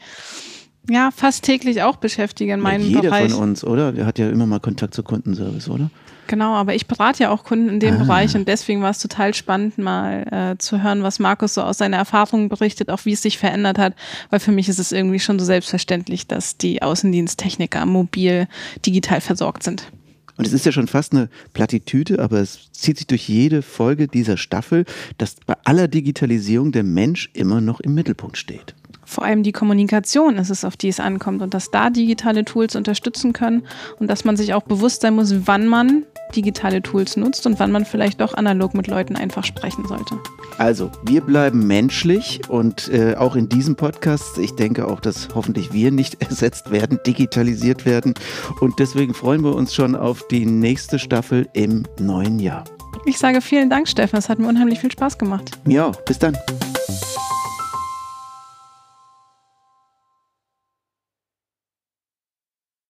ja 0.88 1.10
fast 1.14 1.44
täglich 1.44 1.82
auch 1.82 1.96
beschäftige 1.96 2.52
in 2.52 2.60
meinem 2.60 2.82
ja, 2.82 2.88
jeder 2.88 3.02
Bereich. 3.02 3.22
Jeder 3.24 3.34
von 3.34 3.48
uns, 3.48 3.64
oder? 3.64 3.92
Der 3.92 4.06
hat 4.06 4.18
ja 4.18 4.28
immer 4.28 4.46
mal 4.46 4.60
Kontakt 4.60 4.94
zu 4.94 5.02
Kundenservice, 5.02 5.68
oder? 5.68 5.90
Genau, 6.28 6.54
aber 6.54 6.74
ich 6.74 6.86
berate 6.86 7.24
ja 7.24 7.30
auch 7.30 7.44
Kunden 7.44 7.68
in 7.68 7.80
dem 7.80 7.96
ah. 7.96 7.98
Bereich 8.04 8.34
und 8.36 8.46
deswegen 8.46 8.80
war 8.80 8.90
es 8.90 9.00
total 9.00 9.34
spannend, 9.34 9.76
mal 9.78 10.24
äh, 10.30 10.58
zu 10.58 10.82
hören, 10.82 11.02
was 11.02 11.18
Markus 11.18 11.54
so 11.54 11.62
aus 11.62 11.78
seiner 11.78 11.96
Erfahrung 11.96 12.48
berichtet, 12.48 12.88
auch 12.88 13.04
wie 13.04 13.12
es 13.12 13.22
sich 13.22 13.38
verändert 13.38 13.78
hat, 13.78 13.94
weil 14.30 14.40
für 14.40 14.52
mich 14.52 14.68
ist 14.68 14.78
es 14.78 14.92
irgendwie 14.92 15.18
schon 15.18 15.38
so 15.38 15.44
selbstverständlich, 15.44 16.28
dass 16.28 16.56
die 16.56 16.82
Außendiensttechniker 16.82 17.84
mobil 17.84 18.46
digital 18.86 19.20
versorgt 19.20 19.64
sind. 19.64 19.90
Und 20.36 20.46
es 20.46 20.52
ist 20.52 20.66
ja 20.66 20.72
schon 20.72 20.88
fast 20.88 21.12
eine 21.12 21.28
Plattitüde, 21.52 22.18
aber 22.18 22.40
es 22.40 22.72
zieht 22.72 22.98
sich 22.98 23.06
durch 23.06 23.28
jede 23.28 23.62
Folge 23.62 24.08
dieser 24.08 24.36
Staffel, 24.36 24.84
dass 25.18 25.36
bei 25.46 25.54
aller 25.64 25.88
Digitalisierung 25.88 26.72
der 26.72 26.84
Mensch 26.84 27.30
immer 27.34 27.60
noch 27.60 27.80
im 27.80 27.94
Mittelpunkt 27.94 28.38
steht 28.38 28.74
vor 29.04 29.24
allem 29.24 29.42
die 29.42 29.52
Kommunikation 29.52 30.36
ist 30.36 30.50
es, 30.50 30.64
auf 30.64 30.76
die 30.76 30.88
es 30.88 31.00
ankommt 31.00 31.42
und 31.42 31.54
dass 31.54 31.70
da 31.70 31.90
digitale 31.90 32.44
Tools 32.44 32.76
unterstützen 32.76 33.32
können 33.32 33.64
und 33.98 34.08
dass 34.08 34.24
man 34.24 34.36
sich 34.36 34.54
auch 34.54 34.62
bewusst 34.62 35.02
sein 35.02 35.14
muss, 35.14 35.46
wann 35.46 35.66
man 35.66 36.04
digitale 36.34 36.82
Tools 36.82 37.16
nutzt 37.16 37.46
und 37.46 37.58
wann 37.60 37.72
man 37.72 37.84
vielleicht 37.84 38.20
doch 38.20 38.34
analog 38.34 38.74
mit 38.74 38.86
Leuten 38.86 39.16
einfach 39.16 39.44
sprechen 39.44 39.86
sollte. 39.86 40.18
Also, 40.58 40.90
wir 41.04 41.20
bleiben 41.20 41.66
menschlich 41.66 42.40
und 42.48 42.88
äh, 42.88 43.16
auch 43.16 43.36
in 43.36 43.48
diesem 43.48 43.76
Podcast, 43.76 44.38
ich 44.38 44.54
denke 44.54 44.86
auch, 44.88 45.00
dass 45.00 45.28
hoffentlich 45.34 45.72
wir 45.72 45.90
nicht 45.90 46.22
ersetzt 46.22 46.70
werden, 46.70 47.00
digitalisiert 47.06 47.84
werden 47.84 48.14
und 48.60 48.78
deswegen 48.78 49.14
freuen 49.14 49.42
wir 49.44 49.54
uns 49.54 49.74
schon 49.74 49.94
auf 49.94 50.26
die 50.28 50.46
nächste 50.46 50.98
Staffel 50.98 51.48
im 51.52 51.84
neuen 52.00 52.38
Jahr. 52.38 52.64
Ich 53.04 53.18
sage 53.18 53.40
vielen 53.40 53.68
Dank, 53.68 53.88
Steffen, 53.88 54.18
es 54.18 54.28
hat 54.28 54.38
mir 54.38 54.48
unheimlich 54.48 54.80
viel 54.80 54.92
Spaß 54.92 55.18
gemacht. 55.18 55.50
Mir 55.64 55.86
auch. 55.86 55.96
Bis 56.04 56.18
dann. 56.18 56.36